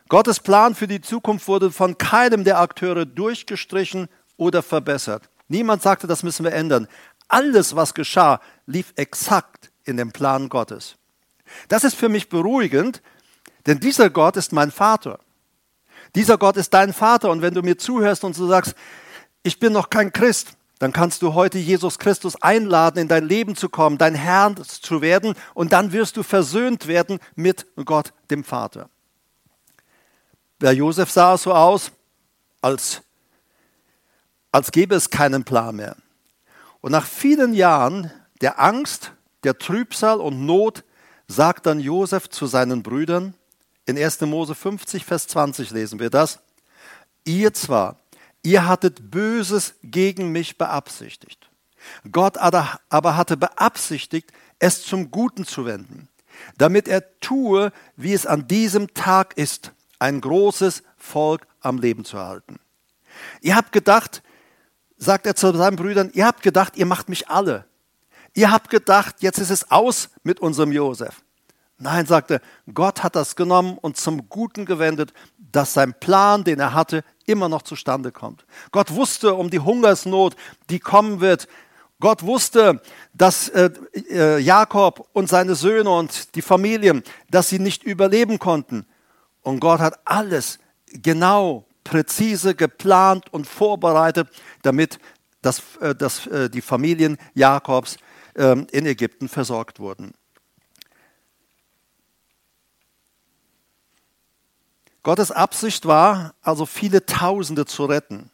Gottes 0.08 0.40
Plan 0.40 0.74
für 0.74 0.86
die 0.86 1.00
Zukunft 1.00 1.48
wurde 1.48 1.70
von 1.70 1.96
keinem 1.96 2.44
der 2.44 2.60
Akteure 2.60 3.06
durchgestrichen 3.06 4.08
oder 4.36 4.62
verbessert. 4.62 5.30
Niemand 5.48 5.82
sagte, 5.82 6.06
das 6.06 6.22
müssen 6.22 6.44
wir 6.44 6.52
ändern. 6.52 6.86
Alles, 7.28 7.76
was 7.76 7.94
geschah, 7.94 8.40
lief 8.66 8.92
exakt 8.96 9.70
in 9.84 9.96
dem 9.96 10.12
Plan 10.12 10.48
Gottes. 10.48 10.96
Das 11.68 11.84
ist 11.84 11.96
für 11.96 12.08
mich 12.08 12.28
beruhigend, 12.28 13.02
denn 13.66 13.80
dieser 13.80 14.10
Gott 14.10 14.36
ist 14.36 14.52
mein 14.52 14.70
Vater. 14.70 15.18
Dieser 16.14 16.38
Gott 16.38 16.56
ist 16.56 16.74
dein 16.74 16.92
Vater. 16.92 17.30
Und 17.30 17.42
wenn 17.42 17.54
du 17.54 17.62
mir 17.62 17.78
zuhörst 17.78 18.24
und 18.24 18.36
du 18.36 18.46
sagst, 18.46 18.74
ich 19.42 19.58
bin 19.58 19.72
noch 19.72 19.90
kein 19.90 20.12
Christ, 20.12 20.56
dann 20.78 20.92
kannst 20.92 21.22
du 21.22 21.34
heute 21.34 21.58
Jesus 21.58 21.98
Christus 21.98 22.40
einladen, 22.42 22.98
in 22.98 23.08
dein 23.08 23.24
Leben 23.24 23.54
zu 23.54 23.68
kommen, 23.68 23.98
dein 23.98 24.16
Herr 24.16 24.54
zu 24.56 25.00
werden 25.00 25.34
und 25.54 25.72
dann 25.72 25.92
wirst 25.92 26.16
du 26.16 26.24
versöhnt 26.24 26.88
werden 26.88 27.20
mit 27.36 27.66
Gott, 27.84 28.12
dem 28.30 28.42
Vater. 28.42 28.90
Bei 30.58 30.72
Josef 30.72 31.10
sah 31.10 31.34
es 31.34 31.42
so 31.42 31.54
aus, 31.54 31.92
als, 32.60 33.02
als 34.50 34.72
gäbe 34.72 34.96
es 34.96 35.10
keinen 35.10 35.44
Plan 35.44 35.76
mehr. 35.76 35.96
Und 36.80 36.90
nach 36.90 37.06
vielen 37.06 37.54
Jahren 37.54 38.10
der 38.40 38.60
Angst, 38.60 39.12
der 39.44 39.58
Trübsal 39.58 40.20
und 40.20 40.44
Not 40.44 40.82
sagt 41.28 41.66
dann 41.66 41.78
Josef 41.78 42.28
zu 42.28 42.46
seinen 42.46 42.82
Brüdern, 42.82 43.34
in 43.86 43.98
1. 43.98 44.20
Mose 44.22 44.54
50, 44.54 45.04
Vers 45.04 45.26
20 45.28 45.70
lesen 45.70 45.98
wir 45.98 46.10
das, 46.10 46.40
ihr 47.24 47.52
zwar 47.52 48.02
Ihr 48.42 48.66
hattet 48.66 49.10
Böses 49.10 49.74
gegen 49.82 50.32
mich 50.32 50.58
beabsichtigt. 50.58 51.48
Gott 52.10 52.38
aber 52.38 53.16
hatte 53.16 53.36
beabsichtigt, 53.36 54.32
es 54.58 54.84
zum 54.84 55.10
Guten 55.10 55.44
zu 55.44 55.64
wenden, 55.64 56.08
damit 56.58 56.88
er 56.88 57.20
tue, 57.20 57.72
wie 57.96 58.12
es 58.12 58.26
an 58.26 58.46
diesem 58.48 58.94
Tag 58.94 59.36
ist, 59.36 59.72
ein 59.98 60.20
großes 60.20 60.82
Volk 60.96 61.46
am 61.60 61.78
Leben 61.78 62.04
zu 62.04 62.18
halten. 62.18 62.58
Ihr 63.40 63.56
habt 63.56 63.72
gedacht, 63.72 64.22
sagt 64.96 65.26
er 65.26 65.34
zu 65.34 65.56
seinen 65.56 65.76
Brüdern, 65.76 66.10
ihr 66.12 66.26
habt 66.26 66.42
gedacht, 66.42 66.76
ihr 66.76 66.86
macht 66.86 67.08
mich 67.08 67.28
alle. 67.28 67.66
Ihr 68.34 68.50
habt 68.50 68.70
gedacht, 68.70 69.16
jetzt 69.20 69.38
ist 69.38 69.50
es 69.50 69.70
aus 69.70 70.08
mit 70.22 70.40
unserem 70.40 70.72
Josef. 70.72 71.22
Nein, 71.82 72.06
sagte, 72.06 72.40
Gott 72.72 73.02
hat 73.02 73.16
das 73.16 73.34
genommen 73.34 73.76
und 73.76 73.96
zum 73.96 74.28
Guten 74.28 74.66
gewendet, 74.66 75.12
dass 75.36 75.74
sein 75.74 75.94
Plan, 75.98 76.44
den 76.44 76.60
er 76.60 76.74
hatte, 76.74 77.02
immer 77.26 77.48
noch 77.48 77.62
zustande 77.62 78.12
kommt. 78.12 78.46
Gott 78.70 78.92
wusste 78.92 79.34
um 79.34 79.50
die 79.50 79.58
Hungersnot, 79.58 80.36
die 80.70 80.78
kommen 80.78 81.20
wird. 81.20 81.48
Gott 81.98 82.22
wusste, 82.22 82.80
dass 83.14 83.48
äh, 83.48 83.70
äh, 84.10 84.38
Jakob 84.38 85.08
und 85.12 85.28
seine 85.28 85.56
Söhne 85.56 85.90
und 85.90 86.36
die 86.36 86.42
Familien, 86.42 87.02
dass 87.30 87.48
sie 87.48 87.58
nicht 87.58 87.82
überleben 87.82 88.38
konnten. 88.38 88.86
Und 89.42 89.58
Gott 89.58 89.80
hat 89.80 89.98
alles 90.04 90.60
genau, 90.86 91.66
präzise 91.82 92.54
geplant 92.54 93.32
und 93.32 93.48
vorbereitet, 93.48 94.28
damit 94.62 95.00
das, 95.42 95.62
äh, 95.80 95.96
das, 95.96 96.28
äh, 96.28 96.48
die 96.48 96.60
Familien 96.60 97.18
Jakobs 97.34 97.96
ähm, 98.36 98.68
in 98.70 98.86
Ägypten 98.86 99.28
versorgt 99.28 99.80
wurden. 99.80 100.12
Gottes 105.02 105.30
Absicht 105.30 105.86
war 105.86 106.34
also 106.42 106.66
viele 106.66 107.04
Tausende 107.06 107.66
zu 107.66 107.84
retten. 107.84 108.30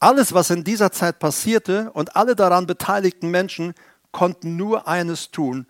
Alles, 0.00 0.32
was 0.34 0.50
in 0.50 0.64
dieser 0.64 0.90
Zeit 0.90 1.18
passierte 1.18 1.90
und 1.92 2.16
alle 2.16 2.34
daran 2.34 2.66
beteiligten 2.66 3.30
Menschen 3.30 3.74
konnten 4.10 4.56
nur 4.56 4.88
eines 4.88 5.30
tun, 5.30 5.66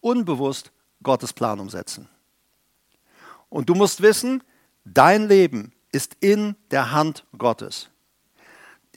unbewusst 0.00 0.70
Gottes 1.02 1.32
Plan 1.32 1.60
umsetzen. 1.60 2.08
Und 3.48 3.68
du 3.68 3.74
musst 3.74 4.02
wissen, 4.02 4.42
dein 4.84 5.28
Leben 5.28 5.72
ist 5.92 6.16
in 6.20 6.56
der 6.70 6.92
Hand 6.92 7.24
Gottes. 7.36 7.88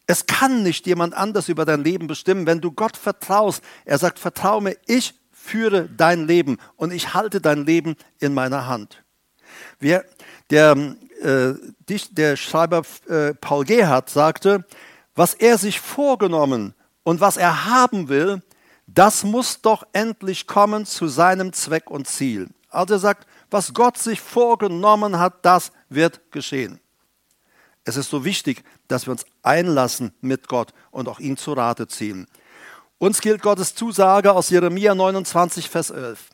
Es 0.05 0.25
kann 0.25 0.63
nicht 0.63 0.85
jemand 0.85 1.13
anders 1.13 1.47
über 1.47 1.65
dein 1.65 1.83
Leben 1.83 2.07
bestimmen, 2.07 2.45
wenn 2.45 2.59
du 2.59 2.71
Gott 2.71 2.97
vertraust. 2.97 3.63
Er 3.85 3.97
sagt, 3.97 4.19
vertraue 4.19 4.61
mir, 4.61 4.77
ich 4.85 5.15
führe 5.31 5.89
dein 5.89 6.27
Leben 6.27 6.57
und 6.75 6.91
ich 6.91 7.13
halte 7.13 7.39
dein 7.39 7.65
Leben 7.65 7.95
in 8.19 8.33
meiner 8.33 8.67
Hand. 8.67 9.03
Wir, 9.79 10.05
der, 10.49 10.95
äh, 11.21 11.53
der 12.11 12.35
Schreiber 12.35 12.83
äh, 13.07 13.33
Paul 13.33 13.65
Gerhardt 13.65 14.09
sagte, 14.09 14.65
was 15.15 15.33
er 15.33 15.57
sich 15.57 15.79
vorgenommen 15.79 16.73
und 17.03 17.21
was 17.21 17.37
er 17.37 17.65
haben 17.65 18.09
will, 18.09 18.41
das 18.87 19.23
muss 19.23 19.61
doch 19.61 19.83
endlich 19.93 20.47
kommen 20.47 20.85
zu 20.85 21.07
seinem 21.07 21.53
Zweck 21.53 21.89
und 21.89 22.07
Ziel. 22.07 22.49
Also 22.69 22.95
er 22.95 22.99
sagt, 22.99 23.27
was 23.49 23.73
Gott 23.73 23.97
sich 23.97 24.19
vorgenommen 24.19 25.19
hat, 25.19 25.45
das 25.45 25.71
wird 25.89 26.31
geschehen. 26.31 26.79
Es 27.85 27.97
ist 27.97 28.09
so 28.09 28.25
wichtig, 28.25 28.63
dass 28.87 29.05
wir 29.07 29.11
uns 29.11 29.25
einlassen 29.41 30.13
mit 30.21 30.47
Gott 30.47 30.73
und 30.91 31.07
auch 31.07 31.19
ihn 31.19 31.37
zu 31.37 31.53
Rate 31.53 31.87
ziehen. 31.87 32.27
Uns 32.97 33.19
gilt 33.19 33.41
Gottes 33.41 33.75
Zusage 33.75 34.31
aus 34.31 34.49
Jeremia 34.49 34.95
29, 34.95 35.69
Vers 35.69 35.89
11. 35.89 36.29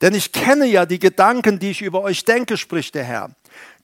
Denn 0.00 0.14
ich 0.14 0.32
kenne 0.32 0.66
ja 0.66 0.86
die 0.86 0.98
Gedanken, 0.98 1.58
die 1.58 1.70
ich 1.70 1.82
über 1.82 2.02
euch 2.02 2.24
denke, 2.24 2.56
spricht 2.56 2.94
der 2.94 3.04
Herr. 3.04 3.30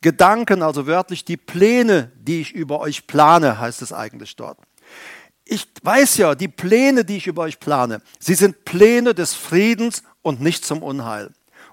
Gedanken, 0.00 0.62
also 0.62 0.86
wörtlich 0.86 1.24
die 1.24 1.36
Pläne, 1.36 2.10
die 2.16 2.40
ich 2.40 2.52
über 2.52 2.80
euch 2.80 3.06
plane, 3.06 3.58
heißt 3.58 3.82
es 3.82 3.92
eigentlich 3.92 4.36
dort. 4.36 4.58
Ich 5.44 5.68
weiß 5.82 6.18
ja, 6.18 6.34
die 6.34 6.48
Pläne, 6.48 7.04
die 7.04 7.16
ich 7.16 7.26
über 7.26 7.42
euch 7.42 7.58
plane, 7.58 8.00
sie 8.18 8.34
sind 8.34 8.64
Pläne 8.64 9.14
des 9.14 9.34
Friedens 9.34 10.02
und 10.22 10.40
nicht 10.40 10.64
zum 10.64 10.82
Unheil, 10.82 11.30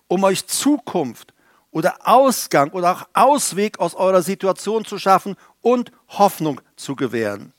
um 0.08 0.24
euch 0.24 0.48
Zukunft 0.48 1.34
oder 1.72 1.98
Ausgang 2.04 2.72
oder 2.72 2.92
auch 2.92 3.08
Ausweg 3.14 3.80
aus 3.80 3.96
eurer 3.96 4.22
Situation 4.22 4.86
zu 4.86 4.98
schaffen 4.98 5.36
und 5.62 5.92
Hoffnung 6.08 6.62
zu 6.76 6.96
gewähren. 6.96 7.54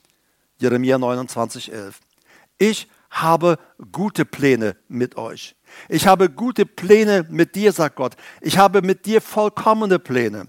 Jeremia 0.57 0.97
29, 0.97 1.71
11. 1.71 1.99
Ich 2.57 2.87
habe 3.09 3.57
gute 3.91 4.25
Pläne 4.25 4.75
mit 4.87 5.17
euch. 5.17 5.55
Ich 5.89 6.07
habe 6.07 6.29
gute 6.29 6.65
Pläne 6.65 7.25
mit 7.29 7.55
dir, 7.55 7.71
sagt 7.71 7.95
Gott. 7.95 8.15
Ich 8.41 8.57
habe 8.57 8.81
mit 8.81 9.05
dir 9.05 9.21
vollkommene 9.21 9.99
Pläne. 9.99 10.47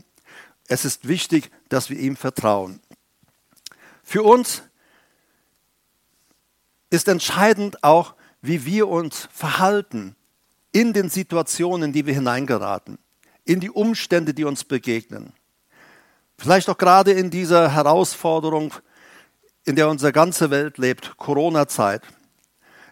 Es 0.69 0.85
ist 0.85 1.09
wichtig, 1.09 1.51
dass 1.69 1.91
wir 1.91 1.99
ihm 1.99 2.17
vertrauen. 2.17 2.81
Für 4.03 4.23
uns 4.23 4.63
ist 6.91 7.09
entscheidend 7.09 7.83
auch, 7.83 8.15
wie 8.43 8.65
wir 8.67 8.89
uns 8.89 9.29
verhalten 9.33 10.17
in 10.73 10.93
den 10.93 11.09
Situationen, 11.09 11.89
in 11.89 11.93
die 11.93 12.07
wir 12.07 12.15
hineingeraten, 12.15 12.99
in 13.45 13.61
die 13.61 13.71
Umstände, 13.71 14.35
die 14.35 14.45
uns 14.45 14.65
begegnen. 14.65 15.33
Vielleicht 16.39 16.69
auch 16.69 16.79
gerade 16.79 17.13
in 17.13 17.31
dieser 17.31 17.73
Herausforderung, 17.73 18.75
in 19.65 19.77
der 19.77 19.89
unsere 19.89 20.13
ganze 20.13 20.51
Welt 20.51 20.77
lebt, 20.79 21.17
Corona-Zeit. 21.17 22.03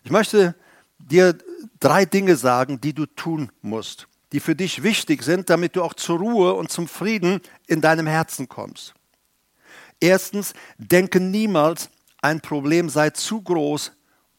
Ich 0.05 0.11
möchte 0.11 0.55
dir 0.99 1.37
drei 1.79 2.05
Dinge 2.05 2.37
sagen, 2.37 2.81
die 2.81 2.93
du 2.93 3.07
tun 3.07 3.51
musst, 3.63 4.09
die 4.33 4.41
für 4.41 4.55
dich 4.55 4.83
wichtig 4.83 5.23
sind, 5.23 5.51
damit 5.51 5.77
du 5.77 5.83
auch 5.83 5.95
zur 5.95 6.19
Ruhe 6.19 6.55
und 6.55 6.71
zum 6.71 6.89
Frieden 6.89 7.41
in 7.67 7.81
deinem 7.81 8.07
Herzen 8.07 8.49
kommst. 8.49 8.95
Erstens, 10.01 10.55
denke 10.79 11.21
niemals, 11.21 11.91
ein 12.23 12.41
Problem 12.41 12.89
sei 12.89 13.11
zu 13.11 13.43
groß 13.43 13.93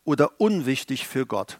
oder 0.03 0.39
unwichtig 0.39 1.07
für 1.07 1.25
Gott. 1.25 1.59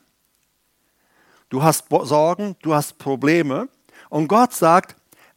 Du 1.50 1.64
hast 1.64 1.86
Sorgen, 1.90 2.56
du 2.62 2.74
hast 2.74 2.98
Probleme 2.98 3.68
und 4.10 4.28
Gott 4.28 4.54
sagt, 4.54 4.96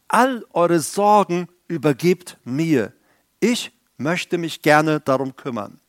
all 0.09 0.45
eure 0.53 0.81
Sorgen 0.81 1.49
übergebt 1.69 2.39
mir. 2.45 2.93
Ich 3.41 3.73
möchte 3.97 4.39
mich 4.39 4.63
gerne 4.63 5.01
darum 5.01 5.37
kümmern. 5.37 5.81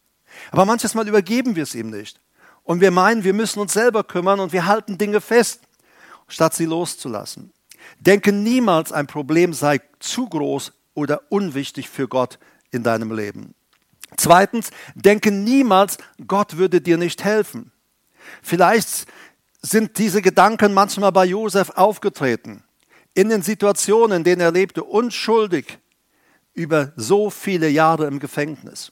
Aber 0.52 0.66
manches 0.66 0.96
Mal 0.96 1.08
übergeben 1.08 1.56
wir 1.56 1.64
es 1.64 1.76
ihm 1.76 1.90
nicht. 1.90 2.20
Und 2.66 2.82
wir 2.82 2.92
meinen, 2.92 3.24
wir 3.24 3.34
müssen 3.34 3.60
uns 3.60 3.74
selber 3.74 4.04
kümmern 4.04 4.40
und 4.40 4.52
wir 4.52 4.66
halten 4.66 4.98
Dinge 4.98 5.22
fest, 5.22 5.62
statt 6.28 6.54
sie 6.54 6.66
loszulassen. 6.66 7.54
Denke 8.00 8.32
niemals, 8.32 8.92
ein 8.92 9.08
Problem 9.08 9.54
sei 9.54 9.80
zu 10.00 10.28
groß 10.28 10.74
oder 10.96 11.22
unwichtig 11.30 11.88
für 11.88 12.08
Gott 12.08 12.40
in 12.72 12.84
deinem 12.84 13.16
Leben. 13.16 13.54
Zweitens, 14.18 14.72
denke 14.96 15.32
niemals, 15.32 15.98
Gott 16.28 16.58
würde 16.58 16.82
dir 16.82 16.98
nicht 16.98 17.24
helfen. 17.24 17.72
Vielleicht 18.42 19.06
sind 19.62 19.98
diese 20.00 20.22
Gedanken 20.22 20.74
manchmal 20.74 21.12
bei 21.12 21.26
Josef 21.26 21.70
aufgetreten. 21.72 22.64
In 23.14 23.30
den 23.30 23.44
Situationen, 23.44 24.18
in 24.18 24.24
denen 24.24 24.42
er 24.42 24.52
lebte, 24.52 24.84
unschuldig, 24.84 25.80
über 26.54 26.94
so 26.96 27.30
viele 27.30 27.70
Jahre 27.70 28.08
im 28.08 28.20
Gefängnis. 28.20 28.92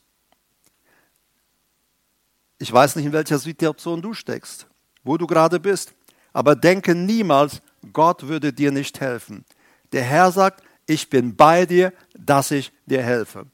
Ich 2.60 2.72
weiß 2.72 2.96
nicht, 2.96 3.06
in 3.06 3.14
welcher 3.14 3.40
Situation 3.40 4.02
du 4.02 4.14
steckst, 4.14 4.68
wo 5.04 5.18
du 5.18 5.28
gerade 5.28 5.60
bist, 5.60 5.94
aber 6.32 6.56
denke 6.56 6.96
niemals, 6.96 7.62
Gott 7.92 8.28
würde 8.28 8.54
dir 8.54 8.72
nicht 8.72 9.00
helfen. 9.00 9.46
Der 9.92 10.04
Herr 10.04 10.32
sagt, 10.32 10.64
ich 10.86 11.10
bin 11.10 11.36
bei 11.36 11.66
dir, 11.66 11.94
dass 12.18 12.52
ich 12.52 12.72
dir 12.86 13.04
helfe. 13.04 13.46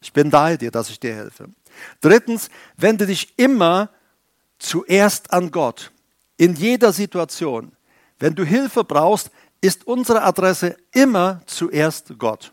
Ich 0.00 0.12
bin 0.12 0.30
bei 0.30 0.56
dir, 0.56 0.70
dass 0.70 0.90
ich 0.90 1.00
dir 1.00 1.14
helfe. 1.14 1.48
Drittens, 2.00 2.48
wende 2.76 3.06
dich 3.06 3.38
immer 3.38 3.90
zuerst 4.58 5.32
an 5.32 5.50
Gott. 5.50 5.92
In 6.36 6.54
jeder 6.54 6.92
Situation. 6.92 7.72
Wenn 8.18 8.34
du 8.34 8.44
Hilfe 8.44 8.84
brauchst, 8.84 9.30
ist 9.60 9.86
unsere 9.86 10.22
Adresse 10.22 10.76
immer 10.92 11.42
zuerst 11.46 12.18
Gott. 12.18 12.52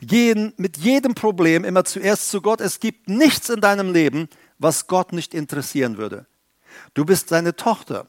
Gehen 0.00 0.52
mit 0.56 0.78
jedem 0.78 1.14
Problem 1.14 1.64
immer 1.64 1.84
zuerst 1.84 2.30
zu 2.30 2.40
Gott. 2.40 2.60
Es 2.60 2.80
gibt 2.80 3.08
nichts 3.08 3.48
in 3.50 3.60
deinem 3.60 3.92
Leben, 3.92 4.28
was 4.58 4.86
Gott 4.86 5.12
nicht 5.12 5.34
interessieren 5.34 5.96
würde. 5.96 6.26
Du 6.94 7.04
bist 7.04 7.28
seine 7.28 7.56
Tochter. 7.56 8.06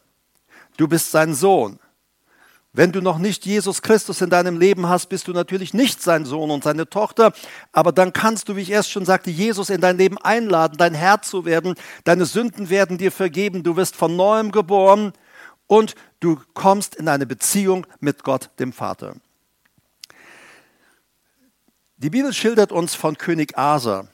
Du 0.78 0.88
bist 0.88 1.12
sein 1.12 1.34
Sohn. 1.34 1.80
Wenn 2.74 2.92
du 2.92 3.02
noch 3.02 3.20
nicht 3.20 3.46
Jesus 3.46 3.82
Christus 3.82 4.20
in 4.20 4.30
deinem 4.30 4.60
Leben 4.60 4.90
hast, 4.90 5.08
bist 5.08 5.30
du 5.30 5.32
natürlich 5.32 5.74
nicht 5.74 6.02
sein 6.02 6.26
Sohn 6.26 6.52
und 6.52 6.66
seine 6.66 6.90
Tochter, 6.90 7.32
aber 7.72 7.94
dann 7.94 8.12
kannst 8.12 8.50
du, 8.50 8.58
wie 8.58 8.62
ich 8.62 8.70
erst 8.70 8.92
schon 8.92 9.06
sagte, 9.06 9.32
Jesus 9.32 9.70
in 9.70 9.80
dein 9.80 9.98
Leben 9.98 10.18
einladen, 10.18 10.76
dein 10.78 10.94
Herr 10.94 11.22
zu 11.22 11.46
werden, 11.46 11.76
deine 12.04 12.26
Sünden 12.26 12.70
werden 12.70 12.98
dir 12.98 13.14
vergeben, 13.14 13.64
du 13.64 13.78
wirst 13.78 13.96
von 13.96 14.18
neuem 14.18 14.52
geboren 14.52 15.14
und 15.68 15.96
du 16.20 16.38
kommst 16.54 16.96
in 16.96 17.08
eine 17.08 17.26
Beziehung 17.26 17.88
mit 18.02 18.26
Gott, 18.26 18.50
dem 18.60 18.74
Vater. 18.74 19.16
Die 21.96 22.10
Bibel 22.10 22.34
schildert 22.34 22.74
uns 22.74 22.94
von 22.94 23.18
König 23.18 23.58
Asa, 23.58 24.10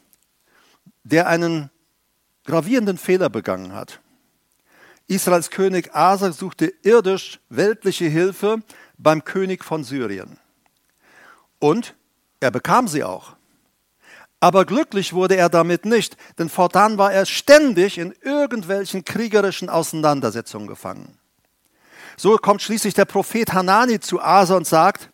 der 1.03 1.27
einen 1.27 1.71
gravierenden 2.45 2.97
Fehler 2.97 3.29
begangen 3.29 3.73
hat. 3.73 3.99
Israels 5.07 5.49
König 5.49 5.93
Asa 5.93 6.31
suchte 6.31 6.73
irdisch 6.83 7.39
weltliche 7.49 8.05
Hilfe 8.05 8.61
beim 8.97 9.23
König 9.23 9.63
von 9.63 9.83
Syrien. 9.83 10.37
Und 11.59 11.95
er 12.39 12.51
bekam 12.51 12.87
sie 12.87 13.03
auch. 13.03 13.35
Aber 14.39 14.65
glücklich 14.65 15.13
wurde 15.13 15.35
er 15.35 15.49
damit 15.49 15.85
nicht, 15.85 16.17
denn 16.39 16.49
fortan 16.49 16.97
war 16.97 17.13
er 17.13 17.27
ständig 17.27 17.99
in 17.99 18.13
irgendwelchen 18.21 19.05
kriegerischen 19.05 19.69
Auseinandersetzungen 19.69 20.67
gefangen. 20.67 21.17
So 22.17 22.37
kommt 22.37 22.61
schließlich 22.61 22.95
der 22.95 23.05
Prophet 23.05 23.53
Hanani 23.53 23.99
zu 23.99 24.19
Asa 24.19 24.55
und 24.55 24.65
sagt, 24.65 25.09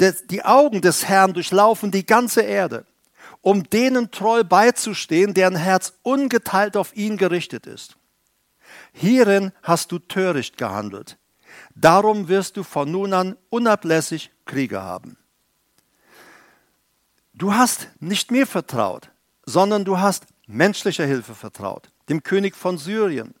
die 0.00 0.44
Augen 0.44 0.80
des 0.80 1.06
Herrn 1.06 1.34
durchlaufen 1.34 1.90
die 1.90 2.06
ganze 2.06 2.42
Erde, 2.42 2.84
um 3.40 3.68
denen 3.70 4.10
treu 4.10 4.44
beizustehen, 4.44 5.34
deren 5.34 5.56
Herz 5.56 5.94
ungeteilt 6.02 6.76
auf 6.76 6.96
ihn 6.96 7.16
gerichtet 7.16 7.66
ist. 7.66 7.96
Hierin 8.92 9.52
hast 9.62 9.92
du 9.92 9.98
töricht 9.98 10.56
gehandelt. 10.56 11.18
Darum 11.74 12.28
wirst 12.28 12.56
du 12.56 12.62
von 12.62 12.90
nun 12.90 13.12
an 13.12 13.36
unablässig 13.50 14.30
Kriege 14.44 14.82
haben. 14.82 15.16
Du 17.34 17.54
hast 17.54 17.88
nicht 18.00 18.30
mir 18.30 18.46
vertraut, 18.46 19.10
sondern 19.46 19.84
du 19.84 19.98
hast 19.98 20.26
menschlicher 20.46 21.06
Hilfe 21.06 21.34
vertraut, 21.34 21.90
dem 22.08 22.22
König 22.22 22.56
von 22.56 22.78
Syrien. 22.78 23.34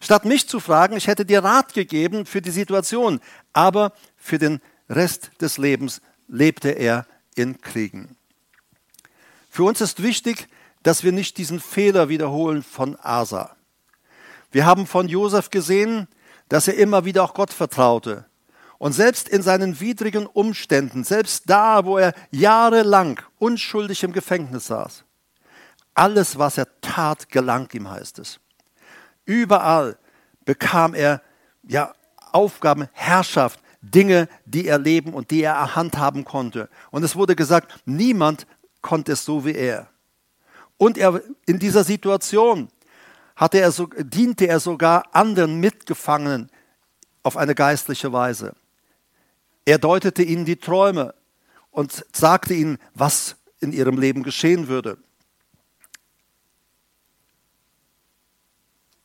Statt 0.00 0.24
mich 0.24 0.48
zu 0.48 0.60
fragen, 0.60 0.96
ich 0.96 1.06
hätte 1.06 1.26
dir 1.26 1.44
Rat 1.44 1.74
gegeben 1.74 2.24
für 2.24 2.40
die 2.40 2.50
Situation, 2.50 3.20
aber 3.52 3.92
für 4.16 4.38
den 4.38 4.60
Rest 4.88 5.30
des 5.40 5.58
Lebens 5.58 6.00
lebte 6.26 6.70
er 6.70 7.06
in 7.34 7.60
Kriegen. 7.60 8.16
Für 9.54 9.62
uns 9.62 9.80
ist 9.80 10.02
wichtig, 10.02 10.48
dass 10.82 11.04
wir 11.04 11.12
nicht 11.12 11.38
diesen 11.38 11.60
Fehler 11.60 12.08
wiederholen 12.08 12.64
von 12.64 12.98
Asa. 13.00 13.54
Wir 14.50 14.66
haben 14.66 14.84
von 14.84 15.06
Josef 15.06 15.48
gesehen, 15.50 16.08
dass 16.48 16.66
er 16.66 16.74
immer 16.74 17.04
wieder 17.04 17.22
auch 17.22 17.34
Gott 17.34 17.52
vertraute. 17.52 18.26
Und 18.78 18.94
selbst 18.94 19.28
in 19.28 19.42
seinen 19.42 19.78
widrigen 19.78 20.26
Umständen, 20.26 21.04
selbst 21.04 21.44
da, 21.46 21.84
wo 21.84 21.98
er 21.98 22.14
jahrelang 22.32 23.20
unschuldig 23.38 24.02
im 24.02 24.12
Gefängnis 24.12 24.66
saß, 24.66 25.04
alles, 25.94 26.36
was 26.36 26.58
er 26.58 26.66
tat, 26.80 27.28
gelang 27.28 27.68
ihm, 27.74 27.88
heißt 27.88 28.18
es. 28.18 28.40
Überall 29.24 29.96
bekam 30.44 30.94
er 30.94 31.22
ja 31.62 31.94
Aufgaben, 32.32 32.88
Herrschaft, 32.90 33.60
Dinge, 33.80 34.28
die 34.46 34.66
er 34.66 34.78
leben 34.78 35.14
und 35.14 35.30
die 35.30 35.42
er 35.42 35.76
handhaben 35.76 36.24
konnte. 36.24 36.68
Und 36.90 37.04
es 37.04 37.14
wurde 37.14 37.36
gesagt, 37.36 37.82
niemand 37.84 38.48
konnte 38.84 39.12
es 39.12 39.24
so 39.24 39.44
wie 39.44 39.54
er. 39.54 39.88
Und 40.76 40.98
er 40.98 41.22
in 41.46 41.58
dieser 41.58 41.82
Situation 41.82 42.68
hatte 43.34 43.58
er 43.58 43.72
so, 43.72 43.86
diente 43.86 44.46
er 44.46 44.60
sogar 44.60 45.04
anderen 45.12 45.58
Mitgefangenen 45.58 46.50
auf 47.24 47.36
eine 47.36 47.54
geistliche 47.54 48.12
Weise. 48.12 48.54
Er 49.64 49.78
deutete 49.78 50.22
ihnen 50.22 50.44
die 50.44 50.56
Träume 50.56 51.14
und 51.70 52.04
sagte 52.12 52.52
ihnen, 52.52 52.78
was 52.92 53.36
in 53.60 53.72
ihrem 53.72 53.98
Leben 53.98 54.22
geschehen 54.22 54.68
würde. 54.68 54.98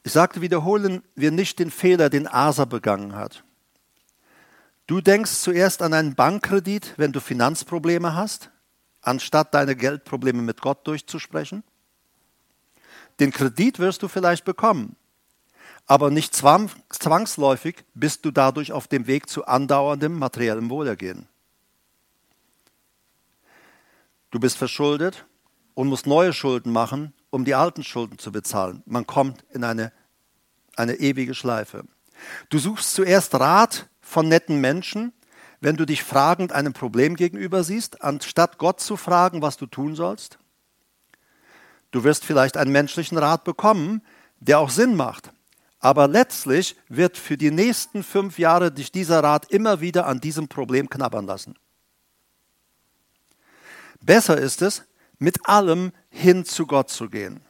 Ich 0.04 0.12
sagte, 0.12 0.42
wiederholen 0.42 1.04
wir 1.16 1.32
nicht 1.32 1.60
den 1.60 1.72
Fehler, 1.72 2.10
den 2.10 2.28
Asa 2.28 2.66
begangen 2.66 3.16
hat. 3.16 3.44
Du 4.88 5.00
denkst 5.02 5.32
zuerst 5.32 5.82
an 5.82 5.94
einen 5.94 6.16
Bankkredit, 6.16 6.96
wenn 6.98 7.14
du 7.14 7.22
Finanzprobleme 7.22 8.16
hast, 8.16 8.50
anstatt 9.10 9.56
deine 9.56 9.76
Geldprobleme 9.76 10.44
mit 10.44 10.62
Gott 10.62 10.86
durchzusprechen. 10.86 11.64
Den 13.20 13.32
Kredit 13.32 13.80
wirst 13.80 14.04
du 14.04 14.08
vielleicht 14.08 14.46
bekommen, 14.46 14.96
aber 15.88 16.12
nicht 16.12 16.36
zwangsläufig 16.36 17.84
bist 17.96 18.24
du 18.24 18.32
dadurch 18.32 18.72
auf 18.72 18.88
dem 18.88 19.08
Weg 19.08 19.28
zu 19.28 19.46
andauerndem 19.46 20.18
materiellem 20.18 20.70
Wohlergehen. 20.70 21.28
Du 24.30 24.40
bist 24.40 24.58
verschuldet 24.58 25.26
und 25.74 25.88
musst 25.88 26.06
neue 26.06 26.32
Schulden 26.32 26.72
machen, 26.72 27.14
um 27.32 27.46
die 27.46 27.56
alten 27.56 27.84
Schulden 27.84 28.20
zu 28.20 28.32
bezahlen. 28.32 28.84
Man 28.86 29.08
kommt 29.08 29.44
in 29.50 29.64
eine, 29.64 29.92
eine 30.76 30.96
ewige 30.96 31.34
Schleife. 31.34 31.84
Du 32.50 32.60
suchst 32.60 32.94
zuerst 32.94 33.34
Rat 33.34 33.90
von 34.02 34.28
netten 34.28 34.62
Menschen, 34.62 35.14
wenn 35.62 35.76
du 35.76 35.86
dich 35.86 36.04
fragend 36.04 36.52
einem 36.52 36.74
Problem 36.74 37.16
gegenüber 37.16 37.64
siehst, 37.64 38.02
anstatt 38.02 38.58
Gott 38.58 38.80
zu 38.80 38.98
fragen, 38.98 39.42
was 39.42 39.58
du 39.58 39.66
tun 39.66 39.96
sollst. 39.96 40.40
Du 41.92 42.04
wirst 42.04 42.24
vielleicht 42.24 42.56
einen 42.56 42.72
menschlichen 42.72 43.18
Rat 43.18 43.44
bekommen, 43.44 44.02
der 44.40 44.60
auch 44.60 44.70
Sinn 44.70 44.96
macht. 44.96 45.32
Aber 45.80 46.08
letztlich 46.08 46.76
wird 46.88 47.18
für 47.18 47.38
die 47.38 47.52
nächsten 47.52 48.04
fünf 48.04 48.38
Jahre 48.38 48.72
dich 48.72 48.92
dieser 48.92 49.24
Rat 49.24 49.52
immer 49.52 49.82
wieder 49.82 50.08
an 50.08 50.20
diesem 50.20 50.48
Problem 50.48 50.90
knabbern 50.90 51.26
lassen. 51.26 51.56
Besser 54.02 54.38
ist 54.38 54.62
es, 54.62 54.84
mit 55.18 55.48
allem 55.48 55.92
hin 56.10 56.46
zu 56.46 56.66
Gott 56.66 56.90
zu 56.90 57.10
gehen. 57.10 57.42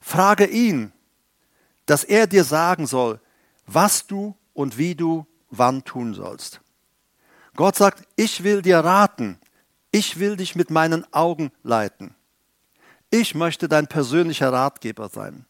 Frage 0.00 0.46
ihn, 0.46 0.92
dass 1.86 2.04
er 2.04 2.26
dir 2.26 2.44
sagen 2.44 2.86
soll, 2.86 3.20
was 3.66 4.06
du 4.06 4.36
und 4.54 4.78
wie 4.78 4.94
du 4.94 5.26
wann 5.50 5.84
tun 5.84 6.14
sollst. 6.14 6.60
Gott 7.56 7.76
sagt, 7.76 8.04
ich 8.16 8.44
will 8.44 8.62
dir 8.62 8.78
raten, 8.78 9.38
ich 9.90 10.18
will 10.18 10.36
dich 10.36 10.54
mit 10.56 10.70
meinen 10.70 11.10
Augen 11.12 11.52
leiten. 11.62 12.14
Ich 13.10 13.34
möchte 13.34 13.68
dein 13.68 13.86
persönlicher 13.86 14.52
Ratgeber 14.52 15.10
sein. 15.10 15.44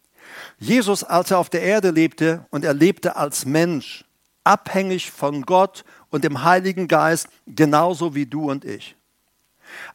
Jesus, 0.59 1.05
als 1.05 1.31
er 1.31 1.39
auf 1.39 1.51
der 1.51 1.63
Erde 1.63 1.91
lebte 1.91 2.45
und 2.51 2.65
er 2.65 2.75
lebte 2.75 3.17
als 3.17 3.45
Mensch, 3.45 4.05
abhängig 4.45 5.11
von 5.13 5.43
Gott 5.43 5.85
und 6.11 6.25
dem 6.25 6.43
Heiligen 6.43 6.89
Geist, 6.89 7.29
genauso 7.47 8.15
wie 8.15 8.27
du 8.27 8.51
und 8.51 8.65
ich. 8.65 8.97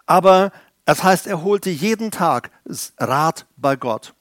Aber 0.05 0.51
das 0.85 1.03
heißt, 1.03 1.27
er 1.27 1.43
holte 1.43 1.69
jeden 1.69 2.11
Tag 2.11 2.51
Rat 2.97 3.45
bei 3.57 3.75
Gott. 3.75 4.13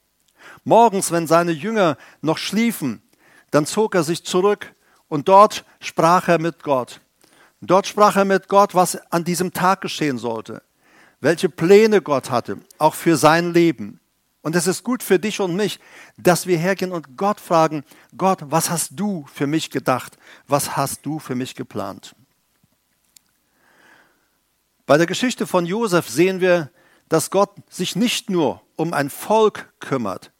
Morgens, 0.65 1.11
wenn 1.11 1.27
seine 1.27 1.53
Jünger 1.53 1.97
noch 2.21 2.37
schliefen, 2.37 3.01
dann 3.51 3.65
zog 3.65 3.95
er 3.95 4.03
sich 4.03 4.25
zurück 4.25 4.75
und 5.07 5.29
dort 5.29 5.63
sprach 5.79 6.27
er 6.27 6.39
mit 6.39 6.63
Gott. 6.63 6.99
Dort 7.61 7.87
sprach 7.87 8.15
er 8.15 8.25
mit 8.25 8.47
Gott, 8.47 8.75
was 8.75 8.95
an 9.11 9.23
diesem 9.23 9.53
Tag 9.53 9.81
geschehen 9.81 10.17
sollte 10.17 10.61
welche 11.19 11.49
Pläne 11.49 12.01
Gott 12.01 12.29
hatte, 12.29 12.59
auch 12.77 12.93
für 12.93 13.17
sein 13.17 13.53
Leben. 13.53 13.99
Und 14.41 14.55
es 14.55 14.67
ist 14.67 14.83
gut 14.83 15.03
für 15.03 15.19
dich 15.19 15.39
und 15.39 15.55
mich, 15.55 15.79
dass 16.15 16.47
wir 16.47 16.57
hergehen 16.57 16.91
und 16.91 17.17
Gott 17.17 17.39
fragen, 17.39 17.83
Gott, 18.15 18.39
was 18.45 18.69
hast 18.69 18.91
du 18.95 19.25
für 19.33 19.47
mich 19.47 19.71
gedacht? 19.71 20.17
Was 20.47 20.77
hast 20.77 21.05
du 21.05 21.19
für 21.19 21.35
mich 21.35 21.55
geplant? 21.55 22.15
Bei 24.85 24.97
der 24.97 25.07
Geschichte 25.07 25.47
von 25.47 25.65
Josef 25.65 26.07
sehen 26.07 26.39
wir, 26.39 26.71
dass 27.09 27.29
Gott 27.29 27.49
sich 27.69 27.95
nicht 27.95 28.29
nur 28.29 28.61
um 28.75 28.93
ein 28.93 29.09
Volk 29.09 29.73
kümmert 29.79 30.31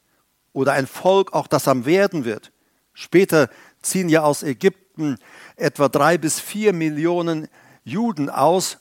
oder 0.53 0.73
ein 0.73 0.87
Volk 0.87 1.33
auch, 1.33 1.47
das 1.47 1.67
am 1.67 1.85
werden 1.85 2.23
wird. 2.23 2.51
Später 2.93 3.49
ziehen 3.81 4.09
ja 4.09 4.23
aus 4.23 4.41
Ägypten 4.41 5.17
etwa 5.57 5.89
drei 5.89 6.17
bis 6.17 6.39
vier 6.39 6.71
Millionen 6.73 7.47
Juden 7.83 8.29
aus 8.29 8.77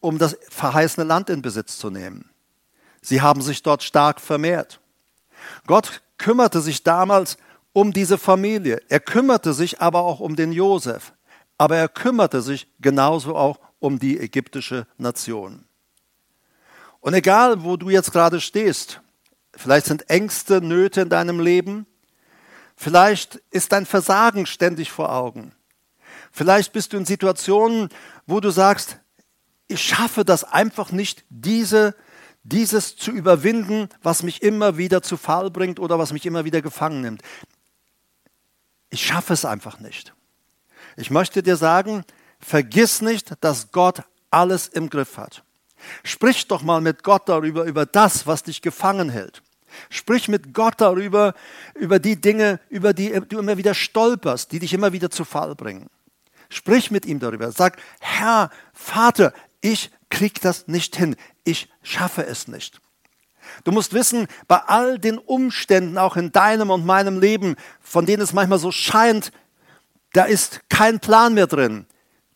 um 0.00 0.18
das 0.18 0.36
verheißene 0.50 1.04
Land 1.04 1.30
in 1.30 1.42
Besitz 1.42 1.78
zu 1.78 1.90
nehmen. 1.90 2.30
Sie 3.02 3.22
haben 3.22 3.42
sich 3.42 3.62
dort 3.62 3.82
stark 3.82 4.20
vermehrt. 4.20 4.80
Gott 5.66 6.02
kümmerte 6.18 6.60
sich 6.60 6.82
damals 6.84 7.38
um 7.72 7.92
diese 7.92 8.18
Familie. 8.18 8.80
Er 8.88 9.00
kümmerte 9.00 9.52
sich 9.52 9.80
aber 9.80 10.00
auch 10.02 10.20
um 10.20 10.36
den 10.36 10.52
Josef. 10.52 11.12
Aber 11.58 11.76
er 11.76 11.88
kümmerte 11.88 12.42
sich 12.42 12.68
genauso 12.80 13.34
auch 13.34 13.58
um 13.80 13.98
die 13.98 14.18
ägyptische 14.20 14.86
Nation. 14.96 15.64
Und 17.00 17.14
egal, 17.14 17.64
wo 17.64 17.76
du 17.76 17.90
jetzt 17.90 18.12
gerade 18.12 18.40
stehst, 18.40 19.00
vielleicht 19.54 19.86
sind 19.86 20.08
Ängste, 20.08 20.60
Nöte 20.60 21.00
in 21.00 21.08
deinem 21.08 21.40
Leben, 21.40 21.86
vielleicht 22.76 23.36
ist 23.50 23.72
dein 23.72 23.86
Versagen 23.86 24.46
ständig 24.46 24.92
vor 24.92 25.12
Augen. 25.12 25.52
Vielleicht 26.36 26.74
bist 26.74 26.92
du 26.92 26.98
in 26.98 27.06
Situationen, 27.06 27.88
wo 28.26 28.40
du 28.40 28.50
sagst, 28.50 28.98
ich 29.68 29.80
schaffe 29.80 30.22
das 30.22 30.44
einfach 30.44 30.92
nicht, 30.92 31.24
diese, 31.30 31.94
dieses 32.42 32.94
zu 32.94 33.10
überwinden, 33.10 33.88
was 34.02 34.22
mich 34.22 34.42
immer 34.42 34.76
wieder 34.76 35.00
zu 35.00 35.16
Fall 35.16 35.50
bringt 35.50 35.80
oder 35.80 35.98
was 35.98 36.12
mich 36.12 36.26
immer 36.26 36.44
wieder 36.44 36.60
gefangen 36.60 37.00
nimmt. 37.00 37.22
Ich 38.90 39.06
schaffe 39.06 39.32
es 39.32 39.46
einfach 39.46 39.80
nicht. 39.80 40.12
Ich 40.98 41.10
möchte 41.10 41.42
dir 41.42 41.56
sagen, 41.56 42.04
vergiss 42.38 43.00
nicht, 43.00 43.32
dass 43.40 43.72
Gott 43.72 44.02
alles 44.30 44.68
im 44.68 44.90
Griff 44.90 45.16
hat. 45.16 45.42
Sprich 46.02 46.48
doch 46.48 46.62
mal 46.62 46.82
mit 46.82 47.02
Gott 47.02 47.30
darüber, 47.30 47.64
über 47.64 47.86
das, 47.86 48.26
was 48.26 48.42
dich 48.42 48.60
gefangen 48.60 49.08
hält. 49.08 49.42
Sprich 49.88 50.28
mit 50.28 50.52
Gott 50.52 50.74
darüber, 50.82 51.32
über 51.74 51.98
die 51.98 52.20
Dinge, 52.20 52.60
über 52.68 52.92
die 52.92 53.18
du 53.26 53.38
immer 53.38 53.56
wieder 53.56 53.72
stolperst, 53.72 54.52
die 54.52 54.58
dich 54.58 54.74
immer 54.74 54.92
wieder 54.92 55.10
zu 55.10 55.24
Fall 55.24 55.54
bringen. 55.54 55.88
Sprich 56.48 56.90
mit 56.90 57.06
ihm 57.06 57.18
darüber. 57.18 57.50
Sag, 57.52 57.78
Herr, 58.00 58.50
Vater, 58.72 59.32
ich 59.60 59.90
krieg 60.10 60.40
das 60.40 60.68
nicht 60.68 60.96
hin. 60.96 61.16
Ich 61.44 61.68
schaffe 61.82 62.26
es 62.26 62.48
nicht. 62.48 62.80
Du 63.64 63.72
musst 63.72 63.92
wissen, 63.94 64.26
bei 64.48 64.58
all 64.58 64.98
den 64.98 65.18
Umständen, 65.18 65.98
auch 65.98 66.16
in 66.16 66.32
deinem 66.32 66.70
und 66.70 66.84
meinem 66.84 67.20
Leben, 67.20 67.56
von 67.80 68.06
denen 68.06 68.22
es 68.22 68.32
manchmal 68.32 68.58
so 68.58 68.72
scheint, 68.72 69.32
da 70.12 70.24
ist 70.24 70.62
kein 70.68 71.00
Plan 71.00 71.34
mehr 71.34 71.46
drin. 71.46 71.86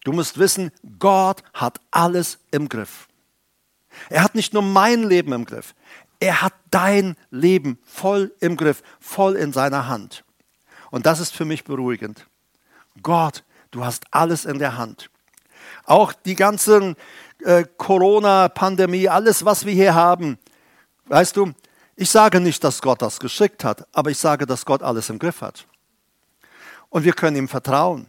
Du 0.04 0.12
musst 0.12 0.38
wissen, 0.38 0.70
Gott 0.98 1.42
hat 1.52 1.80
alles 1.90 2.38
im 2.50 2.68
Griff. 2.68 3.08
Er 4.08 4.22
hat 4.22 4.34
nicht 4.34 4.52
nur 4.54 4.62
mein 4.62 5.02
Leben 5.02 5.32
im 5.32 5.44
Griff, 5.44 5.74
er 6.20 6.42
hat 6.42 6.54
dein 6.70 7.16
Leben 7.30 7.78
voll 7.84 8.32
im 8.40 8.56
Griff, 8.56 8.82
voll 9.00 9.36
in 9.36 9.52
seiner 9.52 9.88
Hand. 9.88 10.24
Und 10.90 11.06
das 11.06 11.20
ist 11.20 11.34
für 11.34 11.44
mich 11.44 11.64
beruhigend. 11.64 12.26
Gott, 13.02 13.44
du 13.70 13.84
hast 13.84 14.04
alles 14.10 14.44
in 14.44 14.58
der 14.58 14.76
Hand. 14.76 15.10
Auch 15.84 16.12
die 16.12 16.34
ganzen 16.34 16.96
äh, 17.44 17.64
Corona-Pandemie, 17.76 19.08
alles, 19.08 19.44
was 19.44 19.64
wir 19.64 19.72
hier 19.72 19.94
haben, 19.94 20.38
weißt 21.06 21.36
du, 21.36 21.52
ich 21.96 22.10
sage 22.10 22.40
nicht, 22.40 22.64
dass 22.64 22.80
Gott 22.80 23.02
das 23.02 23.20
geschickt 23.20 23.64
hat, 23.64 23.86
aber 23.92 24.10
ich 24.10 24.18
sage, 24.18 24.46
dass 24.46 24.64
Gott 24.64 24.82
alles 24.82 25.10
im 25.10 25.18
Griff 25.18 25.42
hat. 25.42 25.66
Und 26.88 27.04
wir 27.04 27.12
können 27.12 27.36
ihm 27.36 27.48
vertrauen. 27.48 28.08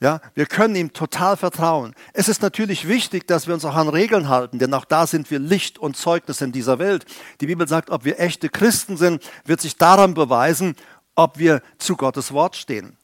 Ja, 0.00 0.20
wir 0.34 0.44
können 0.44 0.76
ihm 0.76 0.92
total 0.92 1.36
vertrauen. 1.36 1.94
Es 2.12 2.28
ist 2.28 2.42
natürlich 2.42 2.86
wichtig, 2.86 3.26
dass 3.26 3.46
wir 3.46 3.54
uns 3.54 3.64
auch 3.64 3.74
an 3.74 3.88
Regeln 3.88 4.28
halten, 4.28 4.58
denn 4.58 4.74
auch 4.74 4.84
da 4.84 5.06
sind 5.06 5.28
wir 5.30 5.38
Licht 5.38 5.78
und 5.78 5.96
Zeugnis 5.96 6.42
in 6.42 6.52
dieser 6.52 6.78
Welt. 6.78 7.06
Die 7.40 7.46
Bibel 7.46 7.66
sagt, 7.66 7.88
ob 7.88 8.04
wir 8.04 8.20
echte 8.20 8.50
Christen 8.50 8.98
sind, 8.98 9.24
wird 9.46 9.62
sich 9.62 9.76
daran 9.76 10.12
beweisen, 10.12 10.76
ob 11.14 11.38
wir 11.38 11.62
zu 11.78 11.96
Gottes 11.96 12.32
Wort 12.32 12.56
stehen. 12.56 12.97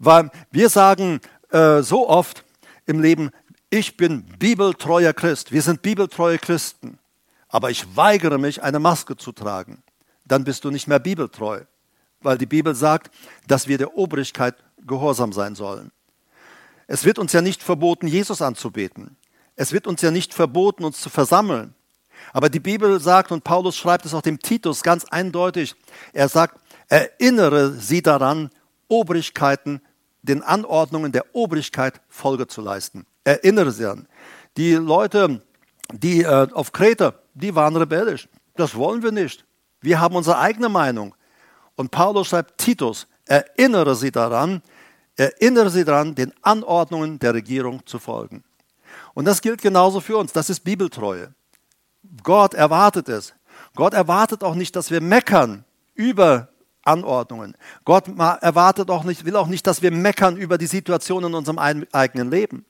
Weil 0.00 0.30
wir 0.50 0.70
sagen 0.70 1.20
äh, 1.50 1.82
so 1.82 2.08
oft 2.08 2.44
im 2.86 3.00
Leben, 3.00 3.30
ich 3.68 3.96
bin 3.96 4.24
bibeltreuer 4.24 5.12
Christ. 5.12 5.52
Wir 5.52 5.62
sind 5.62 5.82
bibeltreue 5.82 6.38
Christen. 6.38 6.98
Aber 7.48 7.70
ich 7.70 7.96
weigere 7.96 8.38
mich, 8.38 8.62
eine 8.62 8.80
Maske 8.80 9.16
zu 9.16 9.30
tragen. 9.30 9.82
Dann 10.24 10.42
bist 10.42 10.64
du 10.64 10.70
nicht 10.70 10.88
mehr 10.88 10.98
bibeltreu. 10.98 11.60
Weil 12.22 12.38
die 12.38 12.46
Bibel 12.46 12.74
sagt, 12.74 13.14
dass 13.46 13.68
wir 13.68 13.76
der 13.76 13.96
Obrigkeit 13.96 14.56
gehorsam 14.86 15.32
sein 15.32 15.54
sollen. 15.54 15.92
Es 16.86 17.04
wird 17.04 17.18
uns 17.18 17.32
ja 17.32 17.42
nicht 17.42 17.62
verboten, 17.62 18.06
Jesus 18.06 18.40
anzubeten. 18.40 19.16
Es 19.54 19.72
wird 19.72 19.86
uns 19.86 20.00
ja 20.00 20.10
nicht 20.10 20.32
verboten, 20.32 20.82
uns 20.82 21.00
zu 21.00 21.10
versammeln. 21.10 21.74
Aber 22.32 22.48
die 22.48 22.60
Bibel 22.60 23.00
sagt, 23.00 23.32
und 23.32 23.44
Paulus 23.44 23.76
schreibt 23.76 24.06
es 24.06 24.14
auch 24.14 24.22
dem 24.22 24.38
Titus 24.38 24.82
ganz 24.82 25.04
eindeutig, 25.04 25.74
er 26.14 26.28
sagt, 26.28 26.58
erinnere 26.88 27.72
sie 27.72 28.02
daran, 28.02 28.50
Obrigkeiten, 28.88 29.80
den 30.22 30.42
Anordnungen 30.42 31.12
der 31.12 31.34
Obrigkeit 31.34 32.00
Folge 32.08 32.46
zu 32.46 32.60
leisten. 32.60 33.06
Erinnere 33.24 33.70
sie 33.70 33.86
an. 33.86 34.06
Die 34.56 34.74
Leute, 34.74 35.42
die 35.92 36.22
äh, 36.22 36.48
auf 36.52 36.72
Kreta, 36.72 37.14
die 37.34 37.54
waren 37.54 37.76
rebellisch. 37.76 38.28
Das 38.56 38.74
wollen 38.74 39.02
wir 39.02 39.12
nicht. 39.12 39.44
Wir 39.80 40.00
haben 40.00 40.14
unsere 40.14 40.38
eigene 40.38 40.68
Meinung. 40.68 41.14
Und 41.76 41.90
Paulus 41.90 42.28
schreibt 42.28 42.58
Titus, 42.58 43.06
erinnere 43.26 43.94
sie 43.94 44.10
daran, 44.10 44.62
Erinnere 45.20 45.68
sie 45.68 45.84
daran, 45.84 46.14
den 46.14 46.32
Anordnungen 46.40 47.18
der 47.18 47.34
Regierung 47.34 47.84
zu 47.84 47.98
folgen. 47.98 48.42
Und 49.12 49.26
das 49.26 49.42
gilt 49.42 49.60
genauso 49.60 50.00
für 50.00 50.16
uns. 50.16 50.32
Das 50.32 50.48
ist 50.48 50.60
Bibeltreue. 50.60 51.34
Gott 52.22 52.54
erwartet 52.54 53.10
es. 53.10 53.34
Gott 53.74 53.92
erwartet 53.92 54.42
auch 54.42 54.54
nicht, 54.54 54.74
dass 54.76 54.90
wir 54.90 55.02
meckern 55.02 55.64
über 55.94 56.48
Anordnungen. 56.90 57.56
Gott 57.84 58.08
erwartet 58.08 58.90
auch 58.90 59.04
nicht, 59.04 59.24
will 59.24 59.36
auch 59.36 59.46
nicht, 59.46 59.66
dass 59.66 59.82
wir 59.82 59.90
meckern 59.90 60.36
über 60.36 60.58
die 60.58 60.66
Situation 60.66 61.24
in 61.24 61.34
unserem 61.34 61.58
eigenen 61.58 62.30
Leben, 62.30 62.64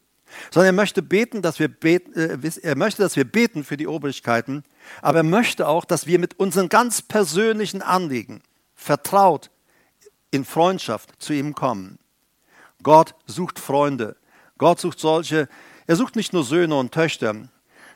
sondern 0.51 0.75
er 0.75 0.77
möchte 0.77 1.03
beten, 1.03 1.43
dass 1.43 1.59
wir 1.59 1.69
beten, 1.69 2.13
äh, 2.15 2.39
er 2.63 2.77
möchte, 2.77 3.03
dass 3.03 3.17
wir 3.17 3.25
beten 3.25 3.65
für 3.65 3.77
die 3.77 3.87
Obrigkeiten, 3.87 4.65
aber 5.03 5.19
er 5.19 5.25
möchte 5.25 5.67
auch, 5.67 5.85
dass 5.85 6.07
wir 6.07 6.19
mit 6.19 6.39
unseren 6.39 6.69
ganz 6.69 7.03
persönlichen 7.03 7.83
Anliegen 7.83 8.43
vertraut 8.75 9.51
in 10.31 10.45
Freundschaft 10.45 11.11
zu 11.19 11.33
ihm 11.33 11.55
kommen. 11.55 11.99
Gott 12.83 13.15
sucht 13.27 13.59
Freunde. 13.59 14.17
Gott 14.59 14.81
sucht 14.81 15.01
solche, 15.01 15.49
er 15.87 15.97
sucht 15.97 16.17
nicht 16.17 16.33
nur 16.33 16.45
Söhne 16.45 16.77
und 16.77 16.93
Töchter. 16.93 17.35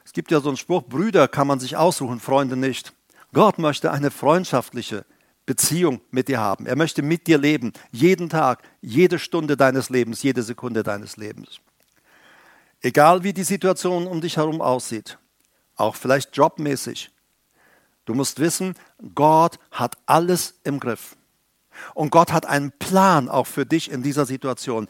Es 0.04 0.12
gibt 0.12 0.30
ja 0.30 0.40
so 0.40 0.48
einen 0.48 0.56
Spruch, 0.56 0.82
Brüder 0.82 1.28
kann 1.28 1.46
man 1.46 1.60
sich 1.60 1.76
aussuchen, 1.76 2.20
Freunde 2.20 2.56
nicht. 2.56 2.92
Gott 3.32 3.58
möchte 3.58 3.92
eine 3.92 4.10
freundschaftliche 4.10 5.04
Beziehung 5.46 6.00
mit 6.10 6.28
dir 6.28 6.40
haben. 6.40 6.66
Er 6.66 6.76
möchte 6.76 7.02
mit 7.02 7.26
dir 7.26 7.38
leben, 7.38 7.72
jeden 7.90 8.28
Tag, 8.28 8.62
jede 8.80 9.18
Stunde 9.18 9.56
deines 9.56 9.90
Lebens, 9.90 10.22
jede 10.22 10.42
Sekunde 10.42 10.82
deines 10.82 11.16
Lebens. 11.16 11.60
Egal 12.80 13.22
wie 13.24 13.32
die 13.32 13.44
Situation 13.44 14.06
um 14.06 14.20
dich 14.20 14.36
herum 14.36 14.60
aussieht, 14.60 15.18
auch 15.76 15.96
vielleicht 15.96 16.36
jobmäßig. 16.36 17.10
Du 18.04 18.14
musst 18.14 18.38
wissen, 18.38 18.74
Gott 19.14 19.58
hat 19.70 19.96
alles 20.06 20.60
im 20.64 20.80
Griff. 20.80 21.16
Und 21.94 22.10
Gott 22.10 22.32
hat 22.32 22.46
einen 22.46 22.72
Plan 22.72 23.28
auch 23.28 23.46
für 23.46 23.66
dich 23.66 23.90
in 23.90 24.02
dieser 24.02 24.26
Situation. 24.26 24.86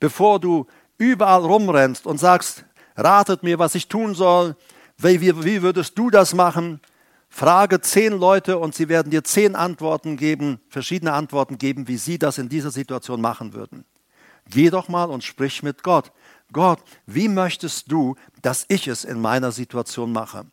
Bevor 0.00 0.40
du 0.40 0.66
überall 0.96 1.44
rumrennst 1.44 2.06
und 2.06 2.18
sagst, 2.18 2.64
ratet 2.96 3.42
mir, 3.42 3.58
was 3.58 3.74
ich 3.74 3.88
tun 3.88 4.14
soll, 4.14 4.56
wie, 4.96 5.20
wie, 5.20 5.44
wie 5.44 5.62
würdest 5.62 5.98
du 5.98 6.10
das 6.10 6.34
machen? 6.34 6.80
Frage 7.28 7.80
zehn 7.80 8.12
Leute 8.12 8.58
und 8.58 8.74
sie 8.74 8.88
werden 8.88 9.10
dir 9.10 9.22
zehn 9.22 9.54
Antworten 9.54 10.16
geben, 10.16 10.60
verschiedene 10.68 11.12
Antworten 11.12 11.58
geben, 11.58 11.86
wie 11.88 11.96
sie 11.96 12.18
das 12.18 12.38
in 12.38 12.48
dieser 12.48 12.70
Situation 12.70 13.20
machen 13.20 13.52
würden. 13.52 13.84
Geh 14.50 14.70
doch 14.70 14.88
mal 14.88 15.10
und 15.10 15.24
sprich 15.24 15.62
mit 15.62 15.82
Gott. 15.82 16.10
Gott, 16.52 16.82
wie 17.06 17.28
möchtest 17.28 17.92
du, 17.92 18.16
dass 18.40 18.64
ich 18.68 18.88
es 18.88 19.04
in 19.04 19.20
meiner 19.20 19.52
Situation 19.52 20.10
mache? 20.12 20.46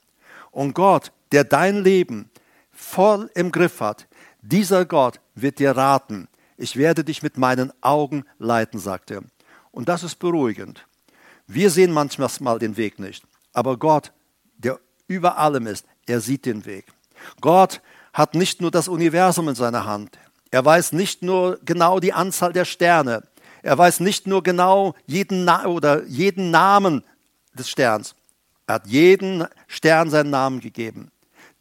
Und 0.51 0.73
Gott, 0.73 1.11
der 1.31 1.45
dein 1.45 1.83
Leben 1.83 2.29
voll 2.71 3.29
im 3.35 3.51
Griff 3.51 3.79
hat, 3.79 4.07
dieser 4.41 4.85
Gott 4.85 5.21
wird 5.33 5.59
dir 5.59 5.71
raten. 5.71 6.27
Ich 6.57 6.75
werde 6.75 7.03
dich 7.03 7.23
mit 7.23 7.37
meinen 7.37 7.71
Augen 7.81 8.25
leiten, 8.37 8.79
sagt 8.79 9.11
er. 9.11 9.23
Und 9.71 9.89
das 9.89 10.03
ist 10.03 10.15
beruhigend. 10.15 10.85
Wir 11.47 11.69
sehen 11.69 11.91
manchmal 11.91 12.29
mal 12.39 12.59
den 12.59 12.77
Weg 12.77 12.99
nicht, 12.99 13.23
aber 13.53 13.77
Gott, 13.77 14.11
der 14.57 14.79
über 15.07 15.37
allem 15.37 15.67
ist, 15.67 15.85
er 16.05 16.21
sieht 16.21 16.45
den 16.45 16.65
Weg. 16.65 16.85
Gott 17.41 17.81
hat 18.13 18.35
nicht 18.35 18.61
nur 18.61 18.71
das 18.71 18.87
Universum 18.87 19.49
in 19.49 19.55
seiner 19.55 19.85
Hand. 19.85 20.17
Er 20.51 20.63
weiß 20.63 20.93
nicht 20.93 21.21
nur 21.21 21.59
genau 21.65 21.99
die 21.99 22.13
Anzahl 22.13 22.53
der 22.53 22.65
Sterne. 22.65 23.23
Er 23.61 23.77
weiß 23.77 23.99
nicht 23.99 24.27
nur 24.27 24.43
genau 24.43 24.95
jeden, 25.05 25.43
Na 25.43 25.65
oder 25.65 26.03
jeden 26.05 26.51
Namen 26.51 27.03
des 27.53 27.69
Sterns. 27.69 28.15
Er 28.67 28.75
hat 28.75 28.87
jeden 28.87 29.45
Stern 29.67 30.09
seinen 30.09 30.29
Namen 30.29 30.59
gegeben. 30.59 31.11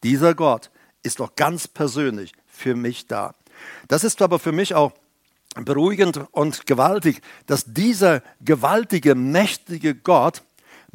Dieser 0.03 0.35
Gott 0.35 0.71
ist 1.03 1.21
doch 1.21 1.35
ganz 1.35 1.67
persönlich 1.67 2.33
für 2.47 2.75
mich 2.75 3.07
da. 3.07 3.35
Das 3.89 4.05
ist 4.05 4.23
aber 4.23 4.39
für 4.39 4.53
mich 4.53 4.75
auch 4.75 4.93
beruhigend 5.55 6.21
und 6.33 6.67
gewaltig, 6.67 7.21
dass 7.47 7.65
dieser 7.67 8.23
gewaltige, 8.41 9.15
mächtige 9.15 9.95
Gott 9.95 10.43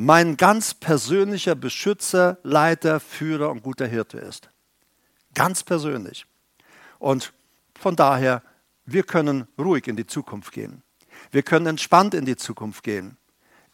mein 0.02 0.38
ganz 0.38 0.74
persönlicher 0.74 1.56
Beschützer, 1.56 2.38
Leiter, 2.44 3.02
Führer 3.02 3.50
und 3.50 3.64
guter 3.64 3.86
Hirte 3.86 4.18
ist. 4.18 4.50
Ganz 5.34 5.62
persönlich. 5.62 6.26
Und 7.00 7.34
von 7.78 7.98
daher, 7.98 8.42
wir 8.86 9.04
können 9.04 9.46
ruhig 9.58 9.90
in 9.90 9.98
die 9.98 10.08
Zukunft 10.08 10.54
gehen. 10.54 10.84
Wir 11.32 11.44
können 11.44 11.66
entspannt 11.66 12.14
in 12.14 12.24
die 12.24 12.38
Zukunft 12.38 12.82
gehen. 12.84 13.18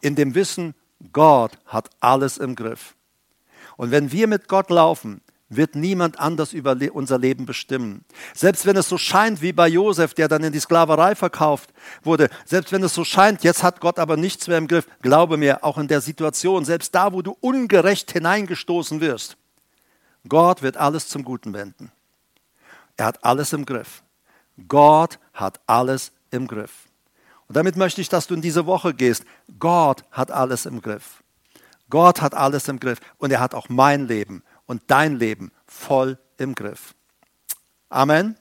In 0.01 0.15
dem 0.15 0.33
Wissen, 0.33 0.73
Gott 1.13 1.59
hat 1.67 1.91
alles 1.99 2.39
im 2.39 2.55
Griff. 2.55 2.95
Und 3.77 3.91
wenn 3.91 4.11
wir 4.11 4.25
mit 4.25 4.47
Gott 4.47 4.71
laufen, 4.71 5.21
wird 5.49 5.75
niemand 5.75 6.19
anders 6.19 6.53
über 6.53 6.75
unser 6.93 7.19
Leben 7.19 7.45
bestimmen. 7.45 8.03
Selbst 8.33 8.65
wenn 8.65 8.75
es 8.77 8.89
so 8.89 8.97
scheint 8.97 9.41
wie 9.41 9.53
bei 9.53 9.67
Josef, 9.67 10.13
der 10.13 10.27
dann 10.27 10.43
in 10.43 10.51
die 10.51 10.59
Sklaverei 10.59 11.15
verkauft 11.15 11.71
wurde, 12.03 12.29
selbst 12.45 12.71
wenn 12.71 12.83
es 12.83 12.95
so 12.95 13.03
scheint, 13.03 13.43
jetzt 13.43 13.61
hat 13.61 13.79
Gott 13.79 13.99
aber 13.99 14.17
nichts 14.17 14.47
mehr 14.47 14.57
im 14.57 14.67
Griff, 14.67 14.87
glaube 15.01 15.37
mir, 15.37 15.63
auch 15.63 15.77
in 15.77 15.87
der 15.87 16.01
Situation, 16.01 16.65
selbst 16.65 16.95
da, 16.95 17.13
wo 17.13 17.21
du 17.21 17.37
ungerecht 17.39 18.11
hineingestoßen 18.11 19.01
wirst, 19.01 19.37
Gott 20.27 20.63
wird 20.63 20.77
alles 20.77 21.07
zum 21.07 21.23
Guten 21.23 21.53
wenden. 21.53 21.91
Er 22.97 23.05
hat 23.05 23.23
alles 23.23 23.53
im 23.53 23.65
Griff. 23.65 24.01
Gott 24.67 25.19
hat 25.33 25.59
alles 25.67 26.11
im 26.31 26.47
Griff. 26.47 26.71
Und 27.47 27.55
damit 27.55 27.75
möchte 27.75 28.01
ich, 28.01 28.09
dass 28.09 28.25
du 28.25 28.33
in 28.33 28.41
diese 28.41 28.65
Woche 28.65 28.93
gehst. 28.93 29.25
Gott 29.59 30.03
hat 30.11 30.31
alles 30.31 30.65
im 30.65 30.81
Griff. 30.81 31.21
Gott 31.89 32.21
hat 32.21 32.33
alles 32.33 32.67
im 32.67 32.79
Griff 32.79 32.99
und 33.17 33.31
er 33.31 33.39
hat 33.39 33.53
auch 33.53 33.69
mein 33.69 34.07
Leben 34.07 34.41
und 34.65 34.83
dein 34.87 35.17
Leben 35.17 35.51
voll 35.65 36.17
im 36.37 36.55
Griff. 36.55 36.95
Amen. 37.89 38.37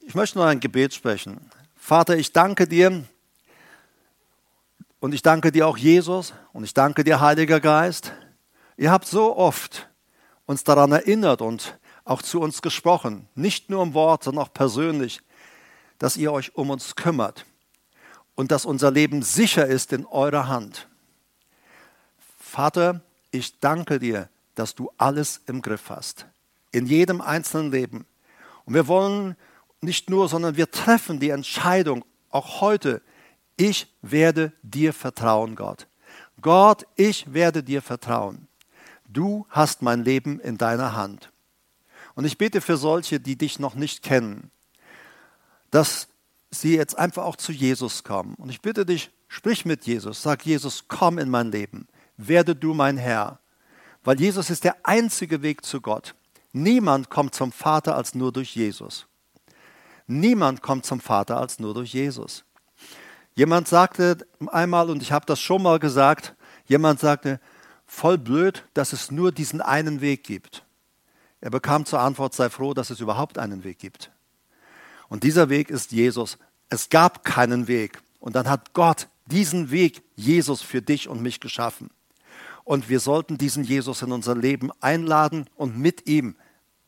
Ich 0.00 0.14
möchte 0.14 0.38
noch 0.38 0.46
ein 0.46 0.60
Gebet 0.60 0.94
sprechen. 0.94 1.50
Vater, 1.74 2.16
ich 2.16 2.32
danke 2.32 2.66
dir 2.68 3.04
und 5.00 5.14
ich 5.14 5.22
danke 5.22 5.52
dir 5.52 5.66
auch 5.66 5.76
Jesus 5.76 6.32
und 6.52 6.64
ich 6.64 6.74
danke 6.74 7.04
dir, 7.04 7.20
Heiliger 7.20 7.60
Geist. 7.60 8.12
Ihr 8.76 8.90
habt 8.90 9.06
so 9.06 9.36
oft 9.36 9.88
uns 10.46 10.64
daran 10.64 10.92
erinnert 10.92 11.42
und 11.42 11.78
auch 12.04 12.22
zu 12.22 12.40
uns 12.40 12.62
gesprochen, 12.62 13.28
nicht 13.34 13.68
nur 13.68 13.82
im 13.82 13.94
Wort, 13.94 14.24
sondern 14.24 14.44
auch 14.44 14.52
persönlich, 14.52 15.20
dass 15.98 16.16
ihr 16.16 16.32
euch 16.32 16.54
um 16.54 16.70
uns 16.70 16.94
kümmert 16.94 17.46
und 18.34 18.52
dass 18.52 18.64
unser 18.64 18.90
Leben 18.90 19.22
sicher 19.22 19.66
ist 19.66 19.92
in 19.92 20.06
eurer 20.06 20.46
Hand. 20.46 20.88
Vater, 22.38 23.00
ich 23.30 23.58
danke 23.60 23.98
dir, 23.98 24.28
dass 24.54 24.74
du 24.74 24.90
alles 24.96 25.42
im 25.46 25.62
Griff 25.62 25.90
hast, 25.90 26.26
in 26.72 26.86
jedem 26.86 27.20
einzelnen 27.20 27.70
Leben. 27.70 28.06
Und 28.64 28.74
wir 28.74 28.88
wollen 28.88 29.36
nicht 29.80 30.10
nur, 30.10 30.28
sondern 30.28 30.56
wir 30.56 30.70
treffen 30.70 31.20
die 31.20 31.30
Entscheidung, 31.30 32.04
auch 32.30 32.60
heute, 32.60 33.02
ich 33.56 33.94
werde 34.02 34.52
dir 34.62 34.92
vertrauen, 34.92 35.54
Gott. 35.54 35.86
Gott, 36.40 36.86
ich 36.96 37.32
werde 37.32 37.62
dir 37.62 37.80
vertrauen. 37.80 38.48
Du 39.08 39.46
hast 39.48 39.82
mein 39.82 40.04
Leben 40.04 40.40
in 40.40 40.58
deiner 40.58 40.94
Hand. 40.94 41.30
Und 42.14 42.24
ich 42.24 42.38
bete 42.38 42.60
für 42.60 42.76
solche, 42.76 43.20
die 43.20 43.36
dich 43.36 43.58
noch 43.58 43.74
nicht 43.74 44.02
kennen, 44.02 44.50
dass 45.70 46.08
sie 46.50 46.76
jetzt 46.76 46.98
einfach 46.98 47.24
auch 47.24 47.36
zu 47.36 47.52
Jesus 47.52 48.04
kommen. 48.04 48.34
Und 48.34 48.50
ich 48.50 48.60
bitte 48.60 48.84
dich, 48.84 49.10
sprich 49.28 49.64
mit 49.64 49.84
Jesus, 49.86 50.22
sag 50.22 50.44
Jesus, 50.44 50.84
komm 50.88 51.18
in 51.18 51.28
mein 51.28 51.50
Leben 51.50 51.86
werde 52.16 52.54
du 52.54 52.74
mein 52.74 52.96
Herr. 52.96 53.40
Weil 54.04 54.20
Jesus 54.20 54.50
ist 54.50 54.64
der 54.64 54.76
einzige 54.84 55.42
Weg 55.42 55.64
zu 55.64 55.80
Gott. 55.80 56.14
Niemand 56.52 57.10
kommt 57.10 57.34
zum 57.34 57.52
Vater 57.52 57.96
als 57.96 58.14
nur 58.14 58.32
durch 58.32 58.54
Jesus. 58.54 59.06
Niemand 60.06 60.62
kommt 60.62 60.86
zum 60.86 61.00
Vater 61.00 61.38
als 61.38 61.58
nur 61.58 61.74
durch 61.74 61.92
Jesus. 61.92 62.44
Jemand 63.34 63.68
sagte 63.68 64.26
einmal, 64.46 64.88
und 64.88 65.02
ich 65.02 65.12
habe 65.12 65.26
das 65.26 65.40
schon 65.40 65.62
mal 65.62 65.78
gesagt, 65.78 66.34
jemand 66.66 67.00
sagte, 67.00 67.40
voll 67.84 68.16
blöd, 68.16 68.64
dass 68.74 68.92
es 68.92 69.10
nur 69.10 69.32
diesen 69.32 69.60
einen 69.60 70.00
Weg 70.00 70.24
gibt. 70.24 70.64
Er 71.40 71.50
bekam 71.50 71.84
zur 71.84 72.00
Antwort, 72.00 72.34
sei 72.34 72.48
froh, 72.48 72.72
dass 72.72 72.90
es 72.90 73.00
überhaupt 73.00 73.38
einen 73.38 73.62
Weg 73.62 73.78
gibt. 73.78 74.10
Und 75.08 75.22
dieser 75.22 75.48
Weg 75.48 75.70
ist 75.70 75.92
Jesus. 75.92 76.38
Es 76.68 76.88
gab 76.88 77.24
keinen 77.24 77.68
Weg. 77.68 78.00
Und 78.18 78.34
dann 78.34 78.48
hat 78.48 78.72
Gott 78.72 79.08
diesen 79.26 79.70
Weg, 79.70 80.02
Jesus, 80.14 80.62
für 80.62 80.82
dich 80.82 81.08
und 81.08 81.22
mich 81.22 81.40
geschaffen. 81.40 81.90
Und 82.66 82.88
wir 82.88 82.98
sollten 82.98 83.38
diesen 83.38 83.62
Jesus 83.62 84.02
in 84.02 84.10
unser 84.10 84.34
Leben 84.34 84.72
einladen 84.80 85.48
und 85.54 85.78
mit 85.78 86.08
ihm 86.08 86.34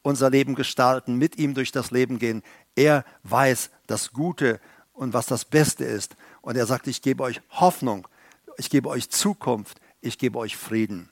unser 0.03 0.29
Leben 0.29 0.57
gestalten, 0.57 1.14
mit 1.14 1.38
ihm 1.38 1.55
durch 1.55 1.71
das 1.71 1.93
Leben 1.93 2.19
gehen. 2.19 2.43
Er 2.75 3.05
weiß 3.23 3.71
das 3.87 4.12
Gute 4.12 4.59
und 4.93 5.14
was 5.14 5.27
das 5.27 5.45
Beste 5.45 5.85
ist. 5.85 6.17
Und 6.43 6.57
er 6.57 6.67
sagt, 6.67 6.88
ich 6.88 7.01
gebe 7.01 7.23
euch 7.23 7.41
Hoffnung, 7.51 8.09
ich 8.57 8.71
gebe 8.71 8.88
euch 8.88 9.09
Zukunft, 9.09 9.81
ich 10.01 10.19
gebe 10.19 10.41
euch 10.41 10.57
Frieden. 10.57 11.11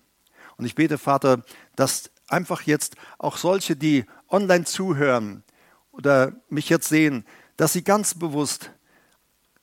Und 0.57 0.64
ich 0.64 0.74
bete, 0.74 0.98
Vater, 0.98 1.44
dass 1.76 2.11
einfach 2.26 2.62
jetzt 2.62 2.96
auch 3.18 3.37
solche, 3.37 3.76
die 3.76 4.05
online 4.29 4.64
zuhören 4.64 5.44
oder 5.92 6.33
mich 6.48 6.68
jetzt 6.70 6.88
sehen, 6.88 7.24
dass 7.57 7.72
sie 7.72 7.85
ganz 7.85 8.14
bewusst 8.14 8.72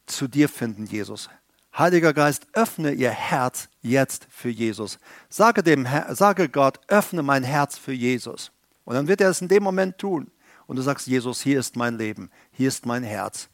zu 0.05 0.29
dir 0.29 0.47
finden, 0.47 0.85
Jesus. 0.85 1.29
Heiliger 1.77 2.13
Geist, 2.13 2.47
öffne 2.53 2.91
ihr 2.91 3.09
Herz 3.09 3.67
jetzt 3.81 4.27
für 4.29 4.49
Jesus. 4.49 4.99
Sage, 5.29 5.63
dem, 5.63 5.87
sage 6.11 6.47
Gott, 6.49 6.79
öffne 6.87 7.23
mein 7.23 7.43
Herz 7.43 7.77
für 7.77 7.93
Jesus. 7.93 8.51
Und 8.85 8.95
dann 8.95 9.07
wird 9.07 9.21
er 9.21 9.29
es 9.29 9.41
in 9.41 9.47
dem 9.47 9.63
Moment 9.63 9.97
tun. 9.97 10.29
Und 10.67 10.75
du 10.75 10.81
sagst, 10.81 11.07
Jesus, 11.07 11.41
hier 11.41 11.59
ist 11.59 11.75
mein 11.75 11.97
Leben, 11.97 12.29
hier 12.51 12.67
ist 12.67 12.85
mein 12.85 13.03
Herz. 13.03 13.49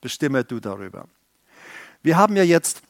Bestimme 0.00 0.44
du 0.44 0.60
darüber. 0.60 1.08
Wir 2.02 2.16
haben 2.16 2.36
ja 2.36 2.42
jetzt 2.42 2.82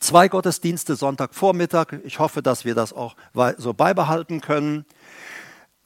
zwei 0.00 0.28
Gottesdienste 0.28 0.96
Sonntagvormittag. 0.96 1.92
Ich 2.04 2.18
hoffe, 2.18 2.42
dass 2.42 2.64
wir 2.64 2.74
das 2.74 2.92
auch 2.92 3.16
so 3.58 3.74
beibehalten 3.74 4.40
können. 4.40 4.86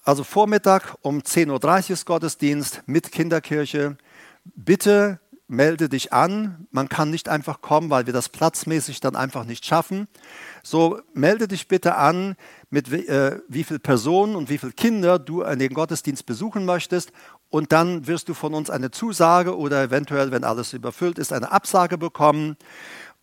Also 0.05 0.24
Vormittag 0.24 0.96
um 1.03 1.20
10.30 1.20 1.50
Uhr 1.85 1.90
ist 1.90 2.07
Gottesdienst 2.07 2.83
mit 2.87 3.12
Kinderkirche. 3.12 3.96
Bitte 4.44 5.20
melde 5.50 5.88
dich 5.88 6.12
an. 6.12 6.68
Man 6.70 6.88
kann 6.88 7.10
nicht 7.10 7.28
einfach 7.28 7.60
kommen, 7.60 7.90
weil 7.90 8.06
wir 8.06 8.12
das 8.12 8.28
platzmäßig 8.28 9.00
dann 9.00 9.16
einfach 9.16 9.44
nicht 9.44 9.66
schaffen. 9.66 10.06
So 10.62 11.00
melde 11.12 11.48
dich 11.48 11.66
bitte 11.66 11.96
an, 11.96 12.36
mit 12.70 12.90
äh, 12.92 13.40
wie 13.48 13.64
viele 13.64 13.80
Personen 13.80 14.36
und 14.36 14.48
wie 14.48 14.58
viele 14.58 14.72
Kinder 14.72 15.18
du 15.18 15.42
den 15.42 15.74
Gottesdienst 15.74 16.24
besuchen 16.24 16.64
möchtest. 16.64 17.10
Und 17.48 17.72
dann 17.72 18.06
wirst 18.06 18.28
du 18.28 18.34
von 18.34 18.54
uns 18.54 18.70
eine 18.70 18.92
Zusage 18.92 19.58
oder 19.58 19.82
eventuell, 19.82 20.30
wenn 20.30 20.44
alles 20.44 20.72
überfüllt 20.72 21.18
ist, 21.18 21.32
eine 21.32 21.50
Absage 21.50 21.98
bekommen. 21.98 22.56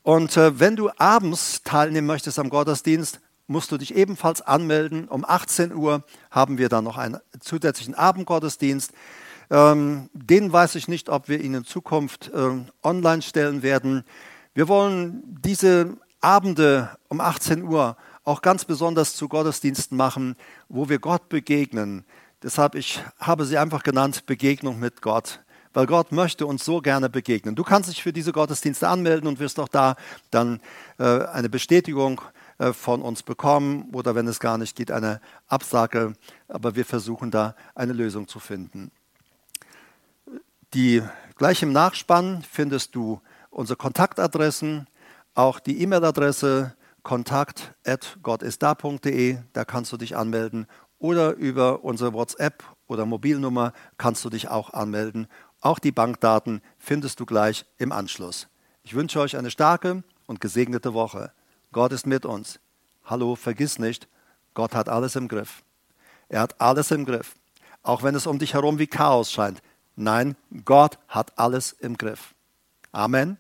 Und 0.04 0.36
äh, 0.36 0.60
wenn 0.60 0.76
du 0.76 0.90
abends 0.98 1.63
teilnehmen 1.63 2.08
möchtest 2.08 2.40
am 2.40 2.50
Gottesdienst, 2.50 3.22
musst 3.48 3.72
du 3.72 3.78
dich 3.78 3.96
ebenfalls 3.96 4.42
anmelden. 4.42 5.08
Um 5.08 5.24
18 5.24 5.74
Uhr 5.74 6.04
haben 6.30 6.58
wir 6.58 6.68
dann 6.68 6.84
noch 6.84 6.98
einen 6.98 7.20
zusätzlichen 7.40 7.96
Abendgottesdienst. 7.96 8.92
Ähm, 9.50 10.10
den 10.14 10.52
weiß 10.52 10.76
ich 10.76 10.88
nicht, 10.88 11.10
ob 11.10 11.30
wir 11.30 11.40
ihn 11.42 11.54
in 11.54 11.64
Zukunft 11.64 12.32
äh, 12.34 12.50
online 12.84 13.22
stellen 13.22 13.64
werden. 13.64 14.04
Wir 14.54 14.68
wollen 14.68 15.24
diese 15.44 15.98
Abende 16.20 16.90
um 17.08 17.22
18 17.22 17.64
Uhr 17.64 17.96
auch 18.24 18.42
ganz 18.42 18.66
besonders 18.66 19.16
zu 19.16 19.30
Gottesdiensten 19.30 19.96
machen, 19.96 20.36
wo 20.68 20.90
wir 20.90 21.00
Gott 21.00 21.30
begegnen. 21.30 22.04
Deshalb 22.44 22.76
ich 22.76 23.02
habe 23.20 23.46
sie 23.46 23.58
einfach 23.58 23.84
genannt 23.84 24.26
Begegnung 24.26 24.80
mit 24.80 25.02
Gott, 25.02 25.40
weil 25.74 25.86
Gott 25.86 26.12
möchte 26.12 26.46
uns 26.46 26.66
so 26.66 26.82
gerne 26.82 27.10
begegnen. 27.10 27.56
Du 27.56 27.64
kannst 27.64 27.90
dich 27.90 28.04
für 28.04 28.12
diese 28.12 28.34
Gottesdienste 28.34 28.88
anmelden 28.88 29.28
und 29.28 29.40
wirst 29.40 29.60
auch 29.60 29.70
da 29.70 29.96
dann 30.30 30.60
äh, 31.00 31.04
eine 31.04 31.50
Bestätigung 31.50 32.20
äh, 32.58 32.74
von 32.74 33.02
uns 33.02 33.24
bekommen 33.24 33.90
oder 33.94 34.14
wenn 34.16 34.28
es 34.28 34.40
gar 34.40 34.58
nicht 34.58 34.76
geht, 34.76 34.92
eine 34.92 35.22
Absage. 35.48 36.14
Aber 36.48 36.76
wir 36.76 36.86
versuchen 36.86 37.32
da 37.32 37.56
eine 37.76 37.94
Lösung 37.94 38.28
zu 38.28 38.40
finden. 38.40 38.92
Die, 40.74 41.02
gleich 41.36 41.64
im 41.64 41.72
Nachspann 41.72 42.44
findest 42.44 42.94
du 42.96 43.22
unsere 43.50 43.78
Kontaktadressen, 43.78 44.90
auch 45.34 45.62
die 45.62 45.82
E-Mail-Adresse 45.82 46.76
kontakt.gottistda.de, 47.04 49.38
da 49.54 49.64
kannst 49.64 49.94
du 49.94 49.98
dich 49.98 50.18
anmelden 50.18 50.68
oder 51.00 51.36
über 51.36 51.86
unsere 51.86 52.12
WhatsApp 52.12 52.66
oder 52.88 53.06
Mobilnummer 53.06 53.72
kannst 53.98 54.26
du 54.26 54.30
dich 54.30 54.50
auch 54.50 54.74
anmelden. 54.74 55.28
Auch 55.62 55.80
die 55.80 55.94
Bankdaten 55.94 56.62
findest 56.78 57.22
du 57.22 57.26
gleich 57.26 57.66
im 57.78 57.94
Anschluss. 57.94 58.50
Ich 58.84 58.94
wünsche 58.94 59.22
euch 59.22 59.38
eine 59.38 59.52
starke 59.52 60.04
und 60.26 60.42
gesegnete 60.42 60.94
Woche. 60.94 61.32
Gott 61.72 61.94
ist 61.94 62.08
mit 62.08 62.26
uns. 62.26 62.60
Hallo, 63.06 63.36
vergiss 63.36 63.80
nicht, 63.80 64.10
Gott 64.54 64.76
hat 64.76 64.90
alles 64.90 65.16
im 65.16 65.30
Griff. 65.30 65.64
Er 66.28 66.42
hat 66.42 66.60
alles 66.60 66.92
im 66.92 67.06
Griff. 67.06 67.36
Auch 67.84 68.04
wenn 68.04 68.16
es 68.16 68.28
um 68.28 68.38
dich 68.38 68.54
herum 68.54 68.80
wie 68.80 68.88
Chaos 68.88 69.32
scheint, 69.32 69.62
Nein, 69.98 70.36
Gott 70.64 71.00
hat 71.08 71.38
alles 71.40 71.72
im 71.72 71.98
Griff. 71.98 72.36
Amen. 72.92 73.38